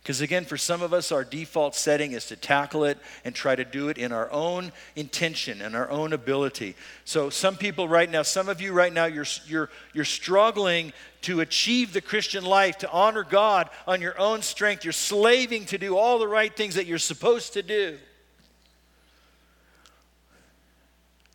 Because 0.01 0.21
again, 0.21 0.45
for 0.45 0.57
some 0.57 0.81
of 0.81 0.93
us, 0.93 1.11
our 1.11 1.23
default 1.23 1.75
setting 1.75 2.13
is 2.13 2.27
to 2.27 2.35
tackle 2.35 2.85
it 2.85 2.97
and 3.25 3.35
try 3.35 3.55
to 3.55 3.65
do 3.65 3.89
it 3.89 3.97
in 3.97 4.11
our 4.11 4.31
own 4.31 4.71
intention 4.95 5.61
and 5.61 5.75
our 5.75 5.89
own 5.89 6.13
ability. 6.13 6.75
So, 7.05 7.29
some 7.29 7.55
people 7.57 7.87
right 7.87 8.09
now, 8.09 8.21
some 8.21 8.49
of 8.49 8.61
you 8.61 8.71
right 8.73 8.91
now, 8.93 9.05
you're, 9.05 9.25
you're, 9.45 9.69
you're 9.93 10.05
struggling 10.05 10.93
to 11.23 11.41
achieve 11.41 11.91
the 11.91 11.99
Christian 12.01 12.45
life, 12.45 12.77
to 12.79 12.91
honor 12.91 13.23
God 13.23 13.69
on 13.85 14.01
your 14.01 14.17
own 14.17 14.41
strength. 14.41 14.83
You're 14.85 14.93
slaving 14.93 15.65
to 15.65 15.77
do 15.77 15.97
all 15.97 16.17
the 16.17 16.27
right 16.27 16.55
things 16.55 16.75
that 16.75 16.85
you're 16.85 16.97
supposed 16.97 17.53
to 17.53 17.61
do. 17.61 17.97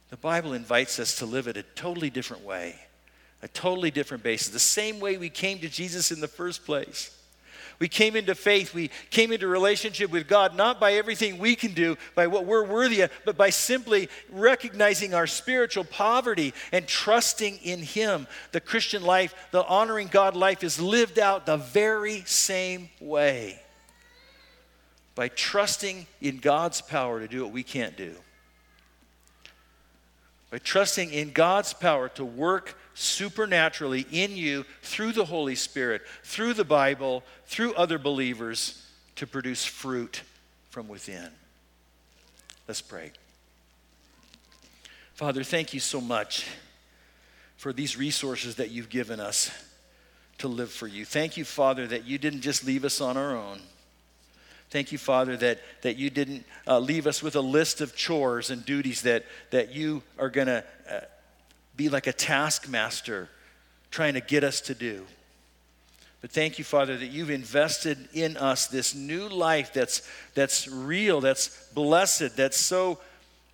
The 0.09 0.17
Bible 0.17 0.53
invites 0.53 0.99
us 0.99 1.17
to 1.17 1.27
live 1.27 1.49
it 1.49 1.57
a 1.57 1.63
totally 1.75 2.09
different 2.09 2.45
way, 2.45 2.77
a 3.43 3.49
totally 3.49 3.91
different 3.91 4.23
basis, 4.23 4.49
the 4.49 4.59
same 4.59 5.01
way 5.01 5.17
we 5.19 5.29
came 5.29 5.59
to 5.59 5.69
Jesus 5.69 6.11
in 6.11 6.21
the 6.21 6.29
first 6.29 6.65
place. 6.65 7.15
We 7.79 7.89
came 7.89 8.17
into 8.17 8.35
faith. 8.35 8.75
We 8.75 8.91
came 9.11 9.33
into 9.33 9.49
relationship 9.49 10.11
with 10.11 10.29
God, 10.29 10.55
not 10.57 10.79
by 10.79 10.95
everything 10.95 11.39
we 11.39 11.57
can 11.57 11.73
do, 11.73 11.97
by 12.15 12.27
what 12.27 12.45
we're 12.45 12.65
worthy 12.67 13.03
of, 13.03 13.11
but 13.25 13.37
by 13.37 13.51
simply 13.51 14.09
recognizing 14.31 15.15
our 15.15 15.27
spiritual 15.27 15.85
poverty 15.85 16.55
and 16.73 16.87
trusting 16.87 17.57
in 17.59 17.81
Him. 17.83 18.27
The 18.53 18.61
Christian 18.61 19.03
life, 19.03 19.35
the 19.51 19.65
honoring 19.65 20.09
God 20.09 20.37
life, 20.37 20.63
is 20.63 20.79
lived 20.81 21.19
out 21.19 21.47
the 21.47 21.57
very 21.57 22.23
same 22.27 22.89
way 23.01 23.61
by 25.15 25.29
trusting 25.29 26.07
in 26.21 26.39
God's 26.39 26.81
power 26.81 27.21
to 27.21 27.29
do 27.29 27.45
what 27.45 27.53
we 27.53 27.63
can't 27.63 27.97
do, 27.97 28.15
by 30.51 30.59
trusting 30.59 31.13
in 31.13 31.31
God's 31.33 31.73
power 31.73 32.09
to 32.11 32.25
work 32.25 32.77
supernaturally 32.95 34.07
in 34.13 34.37
you 34.37 34.65
through 34.83 35.13
the 35.13 35.25
Holy 35.25 35.55
Spirit, 35.57 36.03
through 36.23 36.55
the 36.55 36.65
Bible, 36.65 37.23
through 37.47 37.75
other 37.75 37.99
believers 37.99 38.85
to 39.17 39.27
produce 39.27 39.65
fruit 39.65 40.23
from 40.71 40.89
within. 40.89 41.29
Let's 42.67 42.81
pray. 42.83 43.13
Father, 45.15 45.45
thank 45.45 45.75
you 45.75 45.81
so 45.81 46.01
much 46.01 46.47
for 47.57 47.73
these 47.73 47.97
resources 47.97 48.57
that 48.57 48.71
you've 48.71 48.89
given 48.89 49.21
us 49.21 49.51
to 50.39 50.49
live 50.49 50.71
for 50.73 50.89
you. 50.89 51.05
Thank 51.05 51.37
you, 51.37 51.45
Father, 51.45 51.87
that 51.87 52.05
you 52.05 52.19
didn't 52.19 52.41
just 52.41 52.65
leave 52.65 52.85
us 52.85 53.01
on 53.01 53.17
our 53.17 53.37
own. 53.37 53.61
Thank 54.71 54.91
you, 54.91 54.99
Father, 54.99 55.37
that, 55.37 55.61
that 55.83 55.97
you 55.99 56.11
didn't 56.11 56.45
uh, 56.67 56.81
leave 56.81 57.07
us 57.07 57.23
with 57.23 57.37
a 57.37 57.41
list 57.41 57.81
of 57.81 57.95
chores 57.95 58.51
and 58.51 58.65
duties 58.65 59.03
that, 59.03 59.25
that 59.51 59.73
you 59.73 60.03
are 60.19 60.29
going 60.31 60.49
to 60.49 60.65
uh, 60.91 61.01
be 61.77 61.89
like 61.89 62.07
a 62.07 62.13
taskmaster 62.13 63.29
trying 63.91 64.15
to 64.15 64.21
get 64.21 64.45
us 64.45 64.61
to 64.63 64.75
do. 64.75 65.05
But 66.21 66.31
thank 66.31 66.59
you, 66.59 66.65
Father, 66.65 66.97
that 66.97 67.07
you've 67.09 67.31
invested 67.31 68.09
in 68.15 68.37
us 68.37 68.67
this 68.67 68.95
new 68.95 69.29
life 69.29 69.73
that's, 69.75 70.09
that's 70.35 70.67
real, 70.69 71.21
that's 71.21 71.49
blessed, 71.75 72.37
that's 72.37 72.57
so 72.57 72.99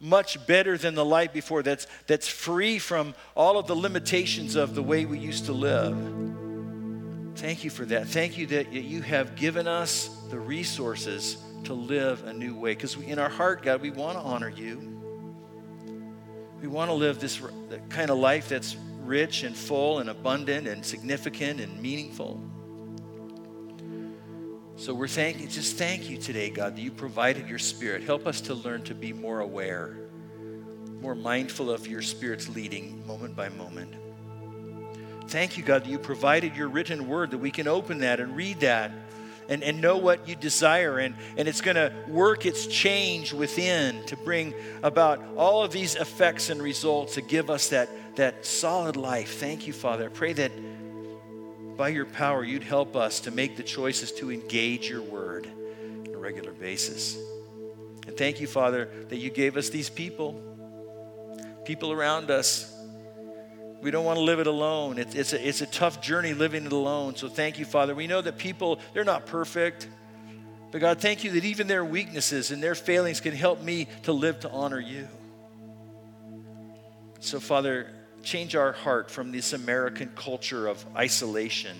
much 0.00 0.44
better 0.46 0.78
than 0.78 0.94
the 0.94 1.04
life 1.04 1.33
before, 1.33 1.62
that's, 1.62 1.87
that's 2.06 2.28
free 2.28 2.78
from 2.78 3.14
all 3.35 3.59
of 3.59 3.66
the 3.66 3.74
limitations 3.74 4.54
of 4.54 4.74
the 4.74 4.83
way 4.83 5.04
we 5.04 5.18
used 5.18 5.46
to 5.46 5.52
live. 5.52 5.96
Thank 7.37 7.64
you 7.64 7.70
for 7.70 7.85
that. 7.87 8.06
Thank 8.06 8.38
you 8.38 8.46
that 8.48 8.72
you 8.72 9.02
have 9.02 9.35
given 9.35 9.66
us 9.66 10.09
the 10.30 10.38
resources 10.38 11.38
to 11.64 11.74
live 11.74 12.24
a 12.26 12.33
new 12.33 12.54
way. 12.59 12.72
Because 12.72 12.94
in 12.96 13.18
our 13.18 13.28
heart, 13.28 13.62
God, 13.62 13.80
we 13.83 13.90
want 13.90 14.16
to 14.16 14.20
honor 14.22 14.48
you. 14.48 14.99
We 16.60 16.68
want 16.68 16.90
to 16.90 16.94
live 16.94 17.20
this 17.20 17.40
kind 17.88 18.10
of 18.10 18.18
life 18.18 18.50
that's 18.50 18.76
rich 19.02 19.44
and 19.44 19.56
full 19.56 19.98
and 20.00 20.10
abundant 20.10 20.68
and 20.68 20.84
significant 20.84 21.58
and 21.58 21.80
meaningful. 21.80 22.38
So 24.76 24.92
we're 24.92 25.08
thanking, 25.08 25.48
just 25.48 25.76
thank 25.78 26.10
you 26.10 26.18
today, 26.18 26.50
God, 26.50 26.76
that 26.76 26.80
you 26.82 26.90
provided 26.92 27.48
your 27.48 27.58
spirit. 27.58 28.02
Help 28.02 28.26
us 28.26 28.42
to 28.42 28.54
learn 28.54 28.82
to 28.84 28.94
be 28.94 29.12
more 29.14 29.40
aware, 29.40 29.96
more 31.00 31.14
mindful 31.14 31.70
of 31.70 31.86
your 31.86 32.02
spirit's 32.02 32.48
leading 32.50 33.06
moment 33.06 33.34
by 33.34 33.48
moment. 33.48 33.94
Thank 35.28 35.56
you, 35.56 35.62
God, 35.62 35.84
that 35.84 35.90
you 35.90 35.98
provided 35.98 36.54
your 36.56 36.68
written 36.68 37.08
word, 37.08 37.30
that 37.30 37.38
we 37.38 37.50
can 37.50 37.68
open 37.68 37.98
that 37.98 38.20
and 38.20 38.36
read 38.36 38.60
that 38.60 38.90
and, 39.50 39.62
and 39.64 39.80
know 39.80 39.98
what 39.98 40.28
you 40.28 40.36
desire. 40.36 40.98
And, 40.98 41.14
and 41.36 41.46
it's 41.46 41.60
going 41.60 41.74
to 41.74 41.92
work 42.08 42.46
its 42.46 42.66
change 42.66 43.32
within 43.34 44.04
to 44.06 44.16
bring 44.16 44.54
about 44.82 45.20
all 45.36 45.62
of 45.64 45.72
these 45.72 45.96
effects 45.96 46.48
and 46.48 46.62
results 46.62 47.14
to 47.14 47.20
give 47.20 47.50
us 47.50 47.68
that, 47.70 47.90
that 48.16 48.46
solid 48.46 48.96
life. 48.96 49.38
Thank 49.40 49.66
you, 49.66 49.72
Father. 49.72 50.04
I 50.04 50.08
pray 50.08 50.32
that 50.34 50.52
by 51.76 51.88
your 51.88 52.06
power, 52.06 52.44
you'd 52.44 52.62
help 52.62 52.94
us 52.94 53.20
to 53.20 53.30
make 53.32 53.56
the 53.56 53.62
choices 53.62 54.12
to 54.12 54.30
engage 54.30 54.88
your 54.88 55.02
word 55.02 55.46
on 56.06 56.14
a 56.14 56.18
regular 56.18 56.52
basis. 56.52 57.16
And 58.06 58.16
thank 58.16 58.40
you, 58.40 58.46
Father, 58.46 58.88
that 59.08 59.16
you 59.16 59.30
gave 59.30 59.56
us 59.56 59.68
these 59.68 59.90
people, 59.90 60.40
people 61.64 61.90
around 61.92 62.30
us 62.30 62.72
we 63.80 63.90
don't 63.90 64.04
want 64.04 64.18
to 64.18 64.22
live 64.24 64.40
it 64.40 64.46
alone. 64.46 64.98
It's, 64.98 65.14
it's, 65.14 65.32
a, 65.32 65.48
it's 65.48 65.60
a 65.62 65.66
tough 65.66 66.02
journey 66.02 66.34
living 66.34 66.66
it 66.66 66.72
alone. 66.72 67.16
So 67.16 67.28
thank 67.28 67.58
you, 67.58 67.64
Father. 67.64 67.94
We 67.94 68.06
know 68.06 68.20
that 68.20 68.36
people, 68.36 68.78
they're 68.92 69.04
not 69.04 69.24
perfect. 69.26 69.88
But 70.70 70.80
God, 70.80 71.00
thank 71.00 71.24
you 71.24 71.30
that 71.32 71.44
even 71.44 71.66
their 71.66 71.84
weaknesses 71.84 72.50
and 72.50 72.62
their 72.62 72.74
failings 72.74 73.20
can 73.20 73.32
help 73.34 73.62
me 73.62 73.88
to 74.02 74.12
live 74.12 74.40
to 74.40 74.50
honor 74.50 74.80
you. 74.80 75.08
So, 77.20 77.40
Father, 77.40 77.90
change 78.22 78.54
our 78.54 78.72
heart 78.72 79.10
from 79.10 79.32
this 79.32 79.52
American 79.52 80.12
culture 80.14 80.66
of 80.66 80.84
isolation 80.94 81.76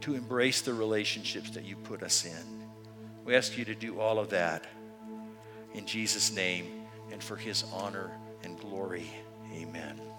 to 0.00 0.14
embrace 0.14 0.62
the 0.62 0.74
relationships 0.74 1.50
that 1.50 1.64
you 1.64 1.76
put 1.76 2.02
us 2.02 2.24
in. 2.24 2.62
We 3.24 3.36
ask 3.36 3.56
you 3.56 3.64
to 3.66 3.74
do 3.74 4.00
all 4.00 4.18
of 4.18 4.30
that 4.30 4.64
in 5.74 5.86
Jesus' 5.86 6.32
name 6.32 6.84
and 7.12 7.22
for 7.22 7.36
his 7.36 7.64
honor 7.72 8.10
and 8.42 8.58
glory. 8.58 9.10
Amen. 9.54 10.17